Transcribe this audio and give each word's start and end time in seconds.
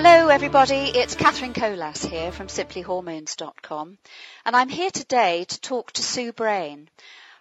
Hello 0.00 0.28
everybody, 0.28 0.92
it's 0.94 1.16
Catherine 1.16 1.52
Colas 1.52 2.04
here 2.04 2.30
from 2.30 2.46
simplyhormones.com 2.46 3.98
and 4.46 4.54
I'm 4.54 4.68
here 4.68 4.92
today 4.92 5.42
to 5.42 5.60
talk 5.60 5.90
to 5.90 6.04
Sue 6.04 6.32
Brayne. 6.32 6.86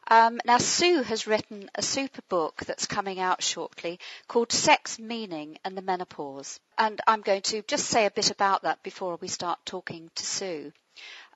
Um, 0.07 0.39
now 0.43 0.57
Sue 0.57 1.03
has 1.03 1.27
written 1.27 1.69
a 1.75 1.83
super 1.83 2.23
book 2.29 2.63
that's 2.65 2.87
coming 2.87 3.19
out 3.19 3.43
shortly 3.43 3.99
called 4.27 4.51
Sex, 4.51 4.97
Meaning 4.97 5.59
and 5.63 5.77
the 5.77 5.83
Menopause 5.83 6.59
and 6.79 6.99
I'm 7.05 7.21
going 7.21 7.43
to 7.43 7.61
just 7.61 7.85
say 7.85 8.07
a 8.07 8.11
bit 8.11 8.31
about 8.31 8.63
that 8.63 8.81
before 8.81 9.19
we 9.21 9.27
start 9.27 9.59
talking 9.63 10.09
to 10.15 10.25
Sue. 10.25 10.71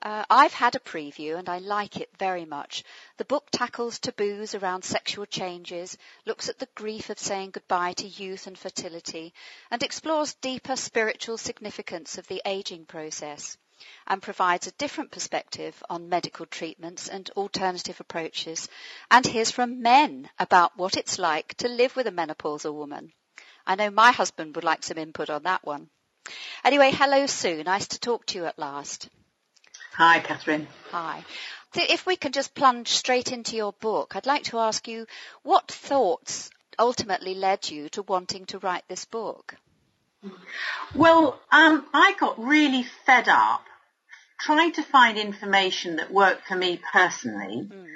Uh, 0.04 0.24
I've 0.28 0.52
had 0.52 0.74
a 0.74 0.80
preview 0.80 1.38
and 1.38 1.48
I 1.48 1.58
like 1.58 1.96
it 1.96 2.10
very 2.18 2.44
much. 2.44 2.82
The 3.18 3.24
book 3.24 3.46
tackles 3.52 4.00
taboos 4.00 4.52
around 4.52 4.82
sexual 4.82 5.26
changes, 5.26 5.96
looks 6.26 6.48
at 6.48 6.58
the 6.58 6.68
grief 6.74 7.08
of 7.08 7.20
saying 7.20 7.52
goodbye 7.52 7.92
to 7.92 8.08
youth 8.08 8.48
and 8.48 8.58
fertility, 8.58 9.32
and 9.70 9.80
explores 9.80 10.34
deeper 10.34 10.74
spiritual 10.74 11.38
significance 11.38 12.18
of 12.18 12.26
the 12.26 12.42
aging 12.44 12.84
process 12.84 13.56
and 14.08 14.20
provides 14.20 14.66
a 14.66 14.72
different 14.72 15.12
perspective 15.12 15.80
on 15.88 16.08
medical 16.08 16.46
treatments 16.46 17.06
and 17.08 17.30
alternative 17.36 18.00
approaches 18.00 18.68
and 19.08 19.24
hears 19.24 19.52
from 19.52 19.82
men 19.82 20.28
about 20.40 20.76
what 20.76 20.96
it's 20.96 21.18
like 21.20 21.54
to 21.54 21.68
live 21.68 21.94
with 21.94 22.08
a 22.08 22.12
menopausal 22.12 22.74
woman. 22.74 23.12
I 23.64 23.76
know 23.76 23.90
my 23.90 24.10
husband 24.10 24.56
would 24.56 24.64
like 24.64 24.82
some 24.82 24.98
input 24.98 25.30
on 25.30 25.44
that 25.44 25.64
one. 25.64 25.90
Anyway, 26.64 26.90
hello 26.92 27.26
Sue. 27.26 27.62
Nice 27.62 27.86
to 27.88 28.00
talk 28.00 28.26
to 28.26 28.38
you 28.38 28.46
at 28.46 28.58
last. 28.58 29.08
Hi, 29.96 30.20
Catherine. 30.20 30.66
Hi. 30.90 31.24
So 31.74 31.82
if 31.88 32.06
we 32.06 32.16
can 32.16 32.32
just 32.32 32.54
plunge 32.54 32.88
straight 32.88 33.32
into 33.32 33.56
your 33.56 33.72
book, 33.72 34.14
I'd 34.14 34.26
like 34.26 34.44
to 34.44 34.58
ask 34.58 34.86
you 34.88 35.06
what 35.42 35.70
thoughts 35.70 36.50
ultimately 36.78 37.34
led 37.34 37.68
you 37.70 37.88
to 37.90 38.02
wanting 38.02 38.46
to 38.46 38.58
write 38.58 38.84
this 38.88 39.04
book? 39.04 39.54
Well, 40.94 41.40
um, 41.50 41.86
I 41.92 42.14
got 42.18 42.42
really 42.42 42.84
fed 43.06 43.28
up 43.28 43.64
trying 44.40 44.72
to 44.72 44.82
find 44.82 45.18
information 45.18 45.96
that 45.96 46.12
worked 46.12 46.46
for 46.46 46.56
me 46.56 46.80
personally 46.92 47.68
mm. 47.68 47.86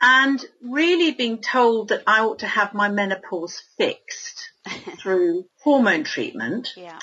and 0.00 0.44
really 0.62 1.12
being 1.12 1.38
told 1.38 1.88
that 1.88 2.02
I 2.06 2.20
ought 2.20 2.40
to 2.40 2.46
have 2.46 2.72
my 2.74 2.88
menopause 2.88 3.62
fixed 3.76 4.50
through 4.98 5.46
hormone 5.62 6.04
treatment. 6.04 6.72
Yeah. 6.76 6.98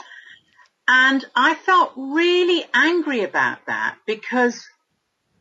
And 0.91 1.23
I 1.35 1.53
felt 1.53 1.93
really 1.95 2.65
angry 2.73 3.23
about 3.23 3.59
that 3.67 3.95
because 4.07 4.67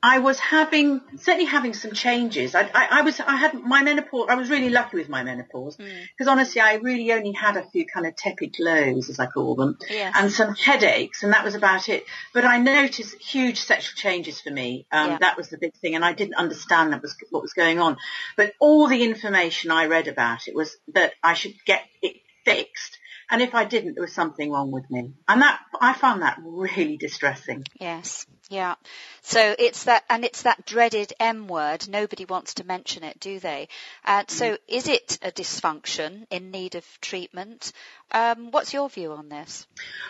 I 0.03 0.19
was 0.19 0.39
having, 0.39 1.01
certainly 1.17 1.47
having 1.47 1.73
some 1.73 1.93
changes. 1.93 2.55
I, 2.55 2.71
I, 2.73 2.89
I, 2.99 3.01
was, 3.01 3.19
I 3.19 3.37
had 3.37 3.55
my 3.55 3.83
menopause, 3.83 4.27
I 4.29 4.35
was 4.35 4.51
really 4.51 4.69
lucky 4.69 4.99
with 4.99 5.09
my 5.09 5.23
menopause 5.23 5.77
because 5.77 6.27
mm. 6.27 6.31
honestly 6.31 6.61
I 6.61 6.75
really 6.75 7.11
only 7.13 7.33
had 7.33 7.57
a 7.57 7.65
few 7.65 7.87
kind 7.87 8.07
of 8.07 8.15
tepid 8.15 8.57
glows 8.59 9.09
as 9.09 9.19
I 9.19 9.27
call 9.27 9.57
them 9.57 9.79
yes. 9.89 10.15
and 10.19 10.31
some 10.31 10.55
headaches 10.55 11.23
and 11.23 11.33
that 11.33 11.45
was 11.45 11.55
about 11.55 11.89
it. 11.89 12.05
But 12.35 12.45
I 12.45 12.59
noticed 12.59 13.15
huge 13.15 13.59
sexual 13.59 13.97
changes 13.97 14.43
for 14.43 14.51
me. 14.51 14.87
Um, 14.93 15.13
yeah. 15.13 15.19
That 15.19 15.39
was 15.39 15.49
the 15.49 15.57
big 15.57 15.75
thing 15.77 15.95
and 15.95 16.05
I 16.05 16.13
didn't 16.13 16.35
understand 16.35 16.93
that 16.93 17.01
was 17.01 17.17
what 17.31 17.41
was 17.41 17.55
going 17.55 17.81
on. 17.81 17.97
But 18.37 18.53
all 18.61 18.87
the 18.87 19.03
information 19.03 19.71
I 19.71 19.87
read 19.87 20.09
about 20.09 20.47
it 20.47 20.55
was 20.55 20.77
that 20.93 21.15
I 21.25 21.33
should 21.33 21.55
get 21.65 21.85
it 22.03 22.17
fixed 22.45 22.98
and 23.31 23.43
if 23.43 23.55
I 23.55 23.65
didn't, 23.65 23.95
there 23.95 24.03
was 24.03 24.13
something 24.13 24.51
wrong 24.51 24.71
with 24.71 24.91
me. 24.91 25.13
And 25.29 25.43
that, 25.43 25.61
I 25.81 25.93
found 25.93 26.23
that 26.23 26.39
really 26.43 26.97
distressing. 26.97 27.65
Yes. 27.79 28.27
Yeah. 28.49 28.77
So 29.21 29.55
it's 29.59 29.85
that, 29.85 30.05
and 30.09 30.25
it's 30.25 30.43
that 30.43 30.65
dreaded 30.65 31.13
M 31.21 31.49
word. 31.49 31.87
Nobody 31.87 32.25
wants 32.25 32.55
to 32.55 32.65
mention 32.65 33.05
it, 33.05 33.21
do 33.21 33.39
they? 33.39 33.69
Uh, 34.05 34.25
so 34.27 34.53
mm. 34.53 34.59
is 34.67 34.89
it 34.89 35.19
a 35.21 35.31
dysfunction 35.31 36.27
in 36.31 36.51
need 36.51 36.75
of 36.75 36.85
treatment? 37.03 37.73
Um, 38.11 38.51
what's 38.51 38.73
your 38.73 38.89
view 38.89 39.13
on 39.13 39.29
this? 39.29 39.67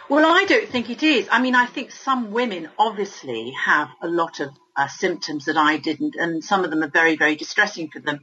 Well, 0.09 0.25
I 0.25 0.45
don't 0.45 0.69
think 0.69 0.89
it 0.89 1.03
is. 1.03 1.29
I 1.33 1.43
mean, 1.43 1.57
I 1.57 1.67
think 1.67 1.91
some 1.91 2.31
women 2.31 2.69
obviously 2.79 3.53
have 3.65 3.89
a 4.01 4.07
lot 4.07 4.39
of 4.39 4.51
uh, 4.77 4.87
symptoms 4.87 5.47
that 5.47 5.57
I 5.57 5.77
didn't, 5.77 6.15
and 6.15 6.45
some 6.45 6.63
of 6.63 6.71
them 6.71 6.85
are 6.85 6.91
very, 6.91 7.17
very 7.17 7.35
distressing 7.35 7.91
for 7.91 7.99
them. 7.99 8.21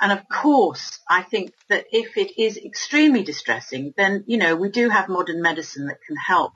And 0.00 0.12
of 0.12 0.26
course, 0.30 0.98
I 1.06 1.22
think 1.22 1.52
that 1.68 1.84
if 1.92 2.16
it 2.16 2.40
is 2.40 2.56
extremely 2.56 3.22
distressing, 3.22 3.92
then, 3.98 4.24
you 4.26 4.38
know, 4.38 4.56
we 4.56 4.70
do 4.70 4.88
have 4.88 5.10
modern 5.10 5.42
medicine 5.42 5.88
that 5.88 5.98
can 6.06 6.16
help. 6.16 6.54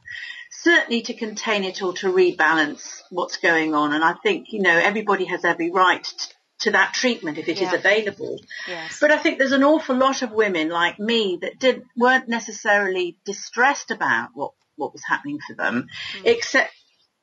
Certainly 0.53 1.03
to 1.03 1.15
contain 1.15 1.65
it 1.65 1.83
or 1.83 1.93
to 1.95 2.13
rebalance 2.13 3.03
what's 3.11 3.39
going 3.39 3.75
on. 3.75 3.93
And 3.93 4.05
I 4.05 4.13
think, 4.13 4.53
you 4.53 4.61
know, 4.61 4.79
everybody 4.79 5.25
has 5.25 5.45
every 5.45 5.71
right 5.71 6.05
to 6.05 6.35
to 6.63 6.71
that 6.71 6.95
treatment 6.95 7.39
if 7.39 7.49
it 7.49 7.61
yeah. 7.61 7.69
is 7.69 7.75
available. 7.75 8.39
Yes. 8.67 8.99
But 9.01 9.11
I 9.11 9.19
think 9.19 9.39
there's 9.39 9.53
an 9.53 9.65
awful 9.65 9.97
lot 9.97 10.23
of 10.23 10.31
women 10.31 10.69
like 10.69 10.99
me 10.99 11.39
that 11.43 11.59
didn't 11.59 11.85
weren't 11.97 12.29
necessarily 12.29 13.19
distressed 13.25 13.91
about 13.91 14.31
what 14.35 14.53
what 14.77 14.93
was 14.93 15.03
happening 15.05 15.39
for 15.47 15.55
them, 15.55 15.89
mm. 16.17 16.23
except 16.25 16.73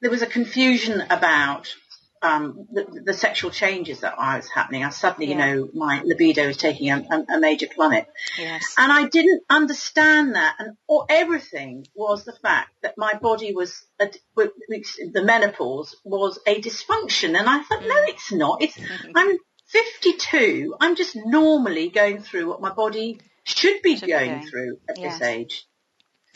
there 0.01 0.11
was 0.11 0.21
a 0.21 0.27
confusion 0.27 1.01
about 1.09 1.73
um, 2.21 2.67
the, 2.71 3.01
the, 3.05 3.13
sexual 3.13 3.49
changes 3.51 4.01
that 4.01 4.15
I 4.17 4.37
was 4.37 4.49
happening. 4.49 4.83
I 4.83 4.89
suddenly, 4.89 5.31
yeah. 5.31 5.53
you 5.53 5.55
know, 5.55 5.69
my 5.73 6.01
libido 6.03 6.47
was 6.47 6.57
taking 6.57 6.89
a, 6.91 6.97
a, 7.09 7.35
a, 7.35 7.39
major 7.39 7.67
plummet. 7.67 8.07
Yes. 8.37 8.75
And 8.77 8.91
I 8.91 9.07
didn't 9.07 9.43
understand 9.49 10.35
that. 10.35 10.55
And 10.59 10.77
or 10.87 11.05
everything 11.09 11.85
was 11.95 12.25
the 12.25 12.33
fact 12.33 12.71
that 12.81 12.95
my 12.97 13.13
body 13.13 13.53
was, 13.53 13.85
a, 13.99 14.09
the 14.35 15.23
menopause 15.23 15.95
was 16.03 16.39
a 16.45 16.59
dysfunction. 16.59 17.37
And 17.39 17.49
I 17.49 17.63
thought, 17.63 17.81
mm. 17.81 17.87
no, 17.87 18.03
it's 18.03 18.31
not. 18.31 18.61
It's, 18.61 18.77
I'm 19.15 19.37
52. 19.67 20.75
I'm 20.79 20.95
just 20.95 21.15
normally 21.15 21.89
going 21.89 22.21
through 22.21 22.49
what 22.49 22.61
my 22.61 22.71
body 22.71 23.19
should 23.43 23.81
be 23.81 23.97
should 23.97 24.09
going, 24.09 24.45
through 24.45 24.77
at 24.89 24.97
yes. 24.97 25.19
this 25.19 25.27
age. 25.27 25.65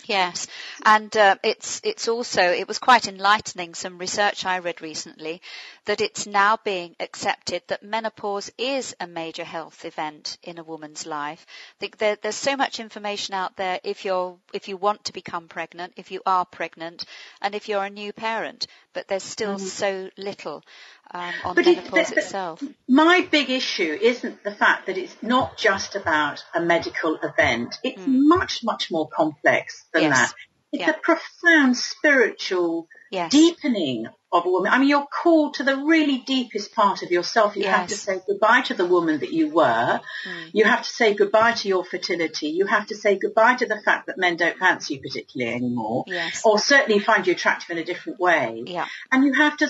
Yes, 0.05 0.47
and 0.85 1.15
uh, 1.15 1.37
it's 1.43 1.79
it's 1.83 2.09
also 2.09 2.41
it 2.41 2.67
was 2.67 2.77
quite 2.77 3.07
enlightening. 3.07 3.73
Some 3.73 3.97
research 3.97 4.45
I 4.45 4.59
read 4.59 4.81
recently 4.81 5.41
that 5.85 6.01
it's 6.01 6.27
now 6.27 6.57
being 6.63 6.95
accepted 6.99 7.63
that 7.67 7.83
menopause 7.83 8.51
is 8.57 8.93
a 8.99 9.07
major 9.07 9.45
health 9.45 9.85
event 9.85 10.37
in 10.43 10.57
a 10.57 10.63
woman's 10.63 11.05
life. 11.05 11.45
There, 11.79 12.17
there's 12.17 12.35
so 12.35 12.57
much 12.57 12.81
information 12.81 13.33
out 13.33 13.55
there 13.55 13.79
if 13.83 14.03
you're 14.03 14.37
if 14.51 14.67
you 14.67 14.75
want 14.75 15.05
to 15.05 15.13
become 15.13 15.47
pregnant, 15.47 15.93
if 15.95 16.11
you 16.11 16.21
are 16.25 16.45
pregnant, 16.45 17.05
and 17.41 17.55
if 17.55 17.69
you're 17.69 17.85
a 17.85 17.89
new 17.89 18.11
parent, 18.11 18.67
but 18.91 19.07
there's 19.07 19.23
still 19.23 19.55
mm-hmm. 19.55 19.65
so 19.65 20.09
little 20.17 20.63
um, 21.11 21.33
on 21.45 21.55
but 21.55 21.65
menopause 21.65 22.11
it, 22.11 22.17
itself. 22.17 22.63
My 22.87 23.27
big 23.29 23.49
issue 23.49 23.97
isn't 24.01 24.43
the 24.43 24.53
fact 24.53 24.87
that 24.87 24.97
it's 24.97 25.15
not 25.21 25.57
just 25.57 25.95
about 25.95 26.43
a 26.53 26.61
medical 26.61 27.17
event. 27.21 27.75
It's 27.83 28.01
mm. 28.01 28.19
much, 28.27 28.63
much 28.63 28.91
more 28.91 29.07
complex 29.07 29.85
than 29.93 30.03
yes. 30.03 30.17
that. 30.17 30.33
It's 30.71 30.81
yeah. 30.81 30.89
a 30.89 30.93
profound 30.93 31.77
spiritual 31.77 32.87
yes. 33.13 33.31
deepening 33.31 34.07
of 34.31 34.45
a 34.45 34.49
woman. 34.49 34.71
I 34.71 34.79
mean, 34.79 34.89
you're 34.89 35.05
called 35.05 35.55
to 35.55 35.63
the 35.63 35.77
really 35.77 36.17
deepest 36.17 36.73
part 36.73 37.03
of 37.03 37.11
yourself. 37.11 37.55
You 37.55 37.63
yes. 37.63 37.75
have 37.77 37.87
to 37.89 37.95
say 37.95 38.21
goodbye 38.25 38.61
to 38.61 38.73
the 38.73 38.85
woman 38.85 39.19
that 39.19 39.31
you 39.31 39.49
were. 39.49 40.01
Mm. 40.27 40.49
You 40.53 40.65
have 40.65 40.81
to 40.81 40.89
say 40.89 41.13
goodbye 41.13 41.53
to 41.53 41.67
your 41.67 41.85
fertility. 41.85 42.47
You 42.47 42.65
have 42.65 42.87
to 42.87 42.95
say 42.95 43.17
goodbye 43.17 43.55
to 43.55 43.67
the 43.67 43.79
fact 43.79 44.07
that 44.07 44.17
men 44.17 44.35
don't 44.35 44.57
fancy 44.57 44.95
you 44.95 45.01
particularly 45.01 45.53
anymore. 45.53 46.05
Yes. 46.07 46.41
Or 46.43 46.57
certainly 46.57 46.99
find 46.99 47.27
you 47.27 47.33
attractive 47.33 47.69
in 47.69 47.77
a 47.77 47.85
different 47.85 48.19
way. 48.19 48.63
Yeah. 48.65 48.87
And 49.11 49.23
you 49.23 49.33
have 49.33 49.57
to 49.57 49.69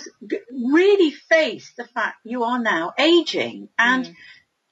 really 0.49 1.11
face 1.11 1.73
the 1.77 1.85
fact 1.85 2.17
you 2.23 2.43
are 2.43 2.59
now 2.59 2.93
aging 2.97 3.69
and 3.77 4.05
mm 4.05 4.15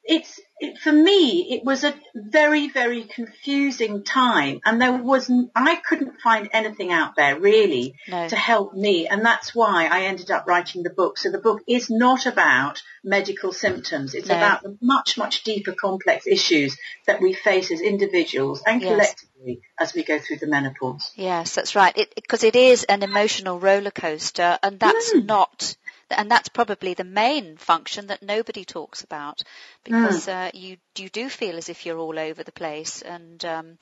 it's 0.03 0.39
it, 0.61 0.77
for 0.77 0.91
me 0.91 1.51
it 1.51 1.63
was 1.65 1.83
a 1.83 1.93
very 2.13 2.69
very 2.69 3.03
confusing 3.03 4.03
time. 4.03 4.61
And 4.63 4.81
there 4.81 4.93
was 4.93 5.29
I 5.55 5.75
couldn't 5.75 6.21
find 6.21 6.49
anything 6.53 6.91
out 6.91 7.15
there 7.15 7.39
really 7.39 7.95
no. 8.07 8.27
to 8.29 8.35
help 8.35 8.73
me. 8.73 9.07
And 9.07 9.25
that's 9.25 9.55
why 9.55 9.87
I 9.87 10.03
ended 10.03 10.29
up 10.29 10.45
writing 10.47 10.83
the 10.83 10.91
book. 10.91 11.17
So 11.17 11.31
the 11.31 11.39
book 11.39 11.61
is 11.67 11.89
not 11.89 12.27
about 12.27 12.81
medical 13.03 13.51
symptoms. 13.51 14.13
It's 14.13 14.29
no. 14.29 14.37
about 14.37 14.61
the 14.61 14.77
much 14.81 15.17
much 15.17 15.43
deeper 15.43 15.73
complex 15.73 16.27
issues 16.27 16.77
that 17.07 17.21
we 17.21 17.33
face 17.33 17.71
as 17.71 17.81
individuals 17.81 18.61
and 18.65 18.81
collectively 18.81 19.61
as 19.79 19.95
we 19.95 20.03
go 20.03 20.19
through 20.19 20.37
the 20.37 20.47
menopause. 20.47 21.11
Yes 21.15 21.55
that's 21.55 21.75
right. 21.75 21.95
Because 22.15 22.43
it, 22.43 22.55
it 22.55 22.59
is 22.59 22.83
an 22.83 23.01
emotional 23.01 23.59
roller 23.59 23.91
coaster 23.91 24.59
and 24.61 24.79
that's 24.79 25.13
mm. 25.13 25.25
not 25.25 25.75
and 26.11 26.29
that's 26.29 26.49
probably 26.49 26.93
the 26.93 27.03
main 27.03 27.57
function 27.57 28.07
that 28.07 28.21
nobody 28.21 28.65
talks 28.65 29.03
about 29.03 29.43
because 29.83 30.27
mm. 30.27 30.47
uh, 30.47 30.51
you 30.53 30.77
you 30.97 31.09
do 31.09 31.29
feel 31.29 31.57
as 31.57 31.69
if 31.69 31.85
you're 31.85 31.97
all 31.99 32.19
over 32.19 32.43
the 32.43 32.51
place 32.51 33.01
and 33.01 33.43
um, 33.45 33.77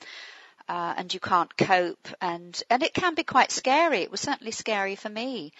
uh, 0.68 0.94
and 0.96 1.12
you 1.12 1.20
can't 1.20 1.56
cope 1.56 2.08
and 2.20 2.62
and 2.70 2.82
it 2.82 2.94
can 2.94 3.14
be 3.14 3.24
quite 3.24 3.50
scary. 3.50 3.98
It 3.98 4.10
was 4.10 4.20
certainly 4.20 4.52
scary 4.52 4.96
for 4.96 5.08
me. 5.08 5.52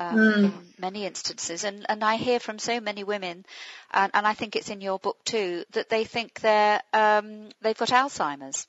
Um, 0.00 0.16
mm. 0.16 0.44
in 0.44 0.52
many 0.78 1.04
instances. 1.04 1.64
And, 1.64 1.84
and 1.88 2.02
I 2.02 2.16
hear 2.16 2.40
from 2.40 2.58
so 2.58 2.80
many 2.80 3.04
women, 3.04 3.44
and, 3.92 4.10
and 4.14 4.26
I 4.26 4.32
think 4.32 4.56
it's 4.56 4.70
in 4.70 4.80
your 4.80 4.98
book 4.98 5.18
too, 5.24 5.64
that 5.72 5.90
they 5.90 6.04
think 6.04 6.40
they're 6.40 6.80
um, 6.94 7.50
they've 7.60 7.76
got 7.76 7.90
Alzheimer's. 7.90 8.66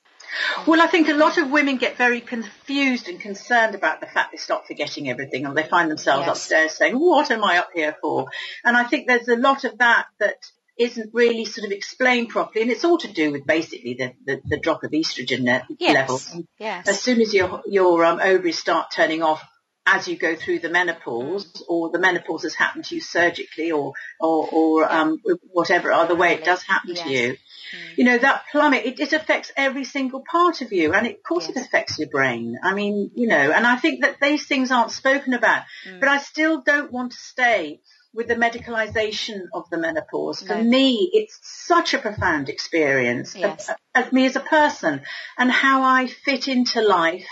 Well, 0.66 0.82
I 0.82 0.86
think 0.86 1.08
a 1.08 1.14
lot 1.14 1.38
of 1.38 1.50
women 1.50 1.78
get 1.78 1.96
very 1.96 2.20
confused 2.20 3.08
and 3.08 3.18
concerned 3.18 3.74
about 3.74 4.00
the 4.00 4.06
fact 4.06 4.32
they 4.32 4.38
stop 4.38 4.66
forgetting 4.66 5.08
everything 5.08 5.46
and 5.46 5.56
they 5.56 5.62
find 5.62 5.90
themselves 5.90 6.26
yes. 6.26 6.36
upstairs 6.36 6.72
saying, 6.72 6.94
what 6.98 7.30
am 7.30 7.42
I 7.42 7.58
up 7.58 7.70
here 7.74 7.96
for? 8.00 8.26
And 8.62 8.76
I 8.76 8.84
think 8.84 9.06
there's 9.06 9.28
a 9.28 9.36
lot 9.36 9.64
of 9.64 9.78
that 9.78 10.06
that 10.18 10.36
isn't 10.76 11.14
really 11.14 11.44
sort 11.44 11.66
of 11.66 11.72
explained 11.72 12.30
properly, 12.30 12.62
and 12.62 12.70
it's 12.70 12.84
all 12.84 12.98
to 12.98 13.12
do 13.12 13.30
with 13.30 13.46
basically 13.46 13.94
the, 13.94 14.12
the, 14.26 14.40
the 14.44 14.58
drop 14.58 14.82
of 14.82 14.90
estrogen 14.90 15.62
yes. 15.78 15.94
levels. 15.94 16.36
Yes. 16.58 16.88
As 16.88 17.00
soon 17.00 17.20
as 17.20 17.32
your 17.32 17.62
your 17.66 18.04
um, 18.04 18.18
ovaries 18.20 18.58
start 18.58 18.90
turning 18.90 19.22
off 19.22 19.42
as 19.86 20.08
you 20.08 20.16
go 20.16 20.34
through 20.34 20.60
the 20.60 20.70
menopause, 20.70 21.62
or 21.68 21.90
the 21.90 21.98
menopause 21.98 22.42
has 22.42 22.54
happened 22.54 22.86
to 22.86 22.94
you 22.94 23.00
surgically, 23.00 23.70
or 23.70 23.92
or, 24.18 24.48
or 24.50 24.92
um, 24.92 25.20
whatever 25.52 25.92
other 25.92 26.14
way 26.14 26.34
it 26.34 26.44
does 26.44 26.62
happen 26.62 26.94
yes. 26.94 27.02
to 27.02 27.10
you, 27.10 27.32
mm. 27.32 27.98
you 27.98 28.04
know 28.04 28.16
that 28.16 28.44
plummet. 28.50 28.84
It, 28.84 29.00
it, 29.00 29.12
affects 29.12 29.52
every 29.56 29.84
single 29.84 30.24
part 30.30 30.62
of 30.62 30.72
you, 30.72 30.94
and 30.94 31.06
it, 31.06 31.16
of 31.16 31.22
course 31.22 31.48
yes. 31.48 31.56
it 31.56 31.66
affects 31.66 31.98
your 31.98 32.08
brain. 32.08 32.58
I 32.62 32.74
mean, 32.74 33.10
you 33.14 33.26
know, 33.26 33.52
and 33.52 33.66
I 33.66 33.76
think 33.76 34.02
that 34.02 34.20
these 34.20 34.46
things 34.46 34.70
aren't 34.70 34.90
spoken 34.90 35.34
about, 35.34 35.64
mm. 35.86 36.00
but 36.00 36.08
I 36.08 36.18
still 36.18 36.62
don't 36.62 36.90
want 36.90 37.12
to 37.12 37.18
stay 37.18 37.80
with 38.14 38.28
the 38.28 38.36
medicalization 38.36 39.42
of 39.52 39.68
the 39.70 39.76
menopause. 39.76 40.40
For 40.40 40.62
me, 40.62 41.10
it's 41.12 41.38
such 41.42 41.94
a 41.94 41.98
profound 41.98 42.48
experience 42.48 43.34
yes. 43.34 43.68
of, 43.68 44.06
of, 44.06 44.12
me 44.12 44.26
as 44.26 44.36
a 44.36 44.40
person 44.40 45.02
and 45.36 45.50
how 45.50 45.82
I 45.82 46.06
fit 46.06 46.46
into 46.46 46.80
life 46.80 47.26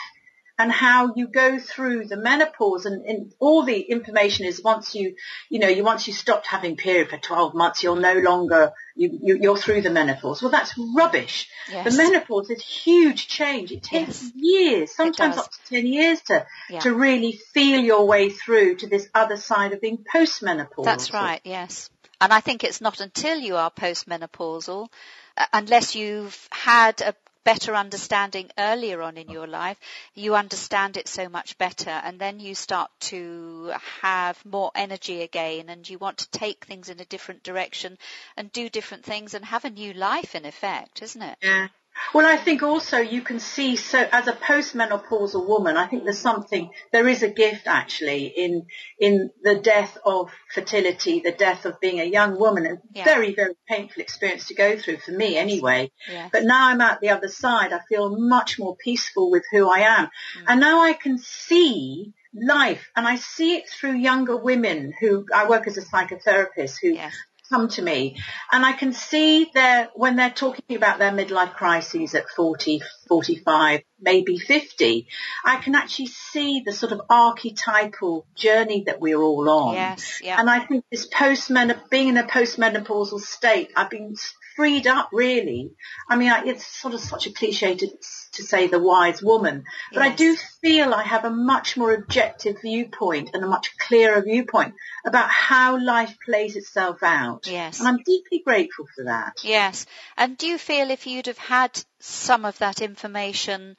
and 0.59 0.71
how 0.71 1.15
you 1.15 1.27
go 1.27 1.59
through 1.59 2.07
the 2.07 2.17
menopause 2.17 2.87
and, 2.87 3.05
and, 3.07 3.33
all 3.39 3.65
the 3.65 3.81
information 3.81 4.47
is 4.47 4.63
once 4.63 4.95
you, 4.95 5.15
you 5.49 5.59
know, 5.59 5.69
you 5.69 5.83
once 5.83 6.07
you 6.07 6.13
stopped 6.13 6.47
having 6.47 6.77
period 6.77 7.09
for 7.09 7.17
12 7.17 7.55
months, 7.55 7.83
you're 7.83 7.99
no 7.99 8.15
longer, 8.15 8.73
you, 8.95 9.39
you, 9.41 9.53
are 9.53 9.57
through 9.57 9.81
the 9.83 9.91
menopause. 9.91 10.43
Well, 10.43 10.51
that's 10.51 10.79
rubbish. 10.95 11.49
Yes. 11.71 11.91
The 11.91 12.03
menopause 12.03 12.51
is 12.51 12.63
huge 12.63 13.29
change. 13.29 13.73
It 13.73 13.83
takes 13.83 14.23
yes. 14.23 14.33
years, 14.35 14.95
sometimes 14.95 15.39
up 15.39 15.51
to 15.51 15.59
10 15.71 15.87
years 15.87 16.21
to, 16.23 16.47
yeah. 16.69 16.81
to 16.81 16.95
really 16.95 17.33
feel 17.53 17.81
your 17.81 18.07
way 18.07 18.31
through 18.31 18.77
to 18.77 18.87
this 18.87 19.09
other 19.15 19.37
side 19.37 19.73
of 19.73 19.81
being 19.81 20.05
postmenopausal. 20.15 20.85
That's 20.85 21.13
right, 21.13 21.41
yes. 21.45 21.91
And 22.21 22.33
I 22.33 22.41
think 22.41 22.63
it's 22.63 22.81
not 22.81 23.01
until 23.01 23.39
you 23.39 23.57
are 23.57 23.71
postmenopausal 23.71 24.89
uh, 25.37 25.47
unless 25.53 25.95
you've 25.95 26.49
had 26.53 27.01
a 27.01 27.15
better 27.45 27.75
understanding 27.75 28.51
earlier 28.59 29.03
on 29.03 29.17
in 29.17 29.29
your 29.29 29.47
life, 29.47 29.79
you 30.15 30.35
understand 30.35 30.97
it 30.97 31.09
so 31.09 31.29
much 31.29 31.59
better 31.59 31.91
and 31.91 32.19
then 32.19 32.41
you 32.41 32.55
start 32.55 32.91
to 33.01 33.73
have 34.01 34.45
more 34.45 34.71
energy 34.75 35.23
again 35.23 35.69
and 35.69 35.89
you 35.89 35.99
want 35.99 36.19
to 36.19 36.31
take 36.31 36.65
things 36.65 36.89
in 36.89 37.01
a 37.01 37.05
different 37.07 37.43
direction 37.43 37.99
and 38.37 38.53
do 38.53 38.69
different 38.69 39.05
things 39.05 39.35
and 39.35 39.45
have 39.45 39.65
a 39.65 39.71
new 39.71 39.93
life 39.93 40.35
in 40.35 40.45
effect, 40.45 41.03
isn't 41.03 41.23
it? 41.23 41.37
Yeah. 41.43 41.69
Well, 42.15 42.27
I 42.27 42.37
think 42.37 42.63
also 42.63 42.99
you 42.99 43.23
can 43.23 43.41
see, 43.41 43.77
so 43.77 44.07
as 44.13 44.29
a 44.29 44.33
postmenopausal 44.33 45.47
woman, 45.47 45.77
I 45.77 45.87
think 45.87 46.05
there's 46.05 46.19
something, 46.19 46.71
there 46.93 47.09
is 47.09 47.23
a 47.23 47.29
gift 47.29 47.67
actually 47.67 48.27
in, 48.27 48.67
in 48.99 49.31
the 49.43 49.57
death 49.57 49.97
of 50.05 50.31
fertility, 50.53 51.21
the 51.21 51.33
death 51.33 51.65
of 51.65 51.81
being 51.81 52.01
a 52.01 52.05
young 52.05 52.39
woman, 52.39 52.67
a 52.67 52.77
yeah. 52.95 53.05
very, 53.05 53.35
very 53.35 53.55
painful 53.69 54.03
experience 54.03 54.49
to 54.49 54.55
go 54.55 54.77
through 54.77 54.99
for 54.99 55.13
me 55.13 55.37
anyway. 55.37 55.91
But 56.33 56.45
now 56.45 56.69
I'm 56.69 56.81
at 56.81 57.01
the 57.01 57.11
other 57.11 57.29
side, 57.29 57.73
I 57.73 57.81
feel 57.89 58.17
much 58.19 58.59
more 58.59 58.77
peaceful 58.77 59.31
with 59.31 59.45
who 59.51 59.71
I 59.71 59.81
am. 59.81 60.07
Mm. 60.07 60.45
And 60.49 60.61
now 60.61 60.83
I 60.83 60.93
can 60.93 61.19
see 61.19 62.13
life 62.35 62.91
and 62.97 63.07
I 63.07 63.17
see 63.17 63.57
it 63.57 63.69
through 63.69 63.97
younger 63.97 64.37
women 64.37 64.93
who 65.01 65.27
I 65.35 65.49
work 65.49 65.67
as 65.67 65.77
a 65.77 65.83
psychotherapist 65.83 66.77
who 66.81 66.95
yes 66.95 67.15
come 67.53 67.69
to 67.69 67.83
me 67.83 68.17
and 68.51 68.65
I 68.65 68.73
can 68.73 68.93
see 68.93 69.51
their, 69.53 69.91
when 69.95 70.17
they're 70.17 70.31
talking 70.31 70.75
about 70.75 70.99
their 70.99 71.13
midlife 71.13 71.55
crises 71.55 72.15
at 72.15 72.29
40, 72.31 72.81
45, 73.09 73.83
maybe 74.01 74.39
50, 74.39 75.07
I 75.45 75.57
can 75.57 75.75
actually 75.75 76.07
see 76.07 76.63
the 76.65 76.73
sort 76.73 76.93
of 76.93 77.03
archetypal 77.11 78.27
journey 78.35 78.85
that 78.87 79.01
we're 79.01 79.21
all 79.21 79.49
on. 79.51 79.75
Yes, 79.75 80.21
yeah. 80.23 80.41
And 80.41 80.49
I 80.49 80.61
think 80.61 80.85
this 80.91 81.07
post 81.07 81.51
being 81.91 82.09
in 82.09 82.17
a 82.17 82.25
postmenopausal 82.25 83.21
state, 83.21 83.71
I've 83.77 83.91
been 83.91 84.17
freed 84.57 84.87
up 84.87 85.11
really. 85.13 85.71
I 86.09 86.17
mean, 86.17 86.33
it's 86.47 86.67
sort 86.67 86.95
of 86.95 87.01
such 87.01 87.27
a 87.27 87.33
cliche 87.33 87.75
to, 87.75 87.89
to 88.33 88.43
say 88.43 88.69
the 88.69 88.79
wise 88.79 89.23
woman, 89.23 89.65
but 89.93 90.03
yes. 90.03 90.13
I 90.13 90.15
do 90.15 90.37
feel 90.61 90.95
I 90.95 91.03
have 91.03 91.25
a 91.25 91.31
much 91.31 91.77
more 91.77 91.93
objective 91.93 92.61
viewpoint 92.61 93.31
and 93.35 93.45
a 93.45 93.47
much 93.47 93.77
clearer 93.79 94.23
viewpoint 94.23 94.75
about 95.05 95.31
how 95.31 95.79
life 95.83 96.17
plays 96.25 96.57
itself 96.57 97.03
out. 97.03 97.47
Yes. 97.47 97.79
And 97.79 97.89
I'm 97.89 98.03
deeply 98.05 98.43
grateful 98.45 98.87
for 98.95 99.05
that. 99.05 99.41
Yes. 99.43 99.87
And 100.17 100.37
do 100.37 100.47
you 100.47 100.59
feel 100.59 100.91
if 100.91 101.07
you'd 101.07 101.27
have 101.27 101.39
had 101.39 101.83
some 102.01 102.45
of 102.45 102.59
that 102.59 102.81
information 102.81 103.77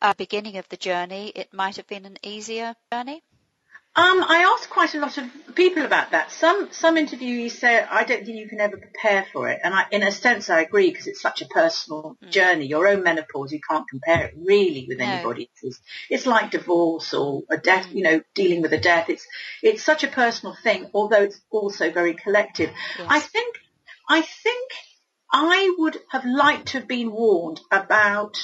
uh, 0.00 0.14
beginning 0.14 0.56
of 0.56 0.68
the 0.68 0.76
journey, 0.76 1.32
it 1.34 1.52
might 1.52 1.76
have 1.76 1.86
been 1.86 2.04
an 2.04 2.18
easier 2.22 2.74
journey? 2.92 3.22
Um, 3.94 4.24
I 4.26 4.54
asked 4.54 4.70
quite 4.70 4.94
a 4.94 5.00
lot 5.00 5.18
of 5.18 5.24
people 5.54 5.84
about 5.84 6.12
that. 6.12 6.32
Some 6.32 6.68
some 6.72 6.96
interviewees 6.96 7.50
say 7.50 7.78
I 7.78 8.04
don't 8.04 8.24
think 8.24 8.38
you 8.38 8.48
can 8.48 8.58
ever 8.58 8.78
prepare 8.78 9.26
for 9.30 9.50
it, 9.50 9.60
and 9.62 9.74
I, 9.74 9.84
in 9.90 10.02
a 10.02 10.10
sense, 10.10 10.48
I 10.48 10.62
agree 10.62 10.90
because 10.90 11.06
it's 11.06 11.20
such 11.20 11.42
a 11.42 11.46
personal 11.46 12.16
mm. 12.24 12.30
journey. 12.30 12.64
Your 12.64 12.88
own 12.88 13.02
menopause, 13.02 13.52
you 13.52 13.60
can't 13.60 13.86
compare 13.86 14.28
it 14.28 14.34
really 14.34 14.86
with 14.88 14.96
no. 14.96 15.04
anybody 15.04 15.50
else's. 15.50 15.78
It's 16.08 16.24
like 16.24 16.52
divorce 16.52 17.12
or 17.12 17.42
a 17.50 17.58
death. 17.58 17.88
Mm. 17.88 17.94
You 17.94 18.02
know, 18.02 18.22
dealing 18.34 18.62
with 18.62 18.72
a 18.72 18.80
death. 18.80 19.10
It's 19.10 19.26
it's 19.62 19.82
such 19.82 20.04
a 20.04 20.08
personal 20.08 20.56
thing, 20.62 20.90
although 20.94 21.24
it's 21.24 21.40
also 21.50 21.90
very 21.90 22.14
collective. 22.14 22.70
Yes. 22.98 23.06
I 23.10 23.20
think 23.20 23.56
I 24.08 24.22
think 24.22 24.70
I 25.30 25.74
would 25.76 25.98
have 26.08 26.24
liked 26.24 26.68
to 26.68 26.78
have 26.78 26.88
been 26.88 27.12
warned 27.12 27.60
about 27.70 28.38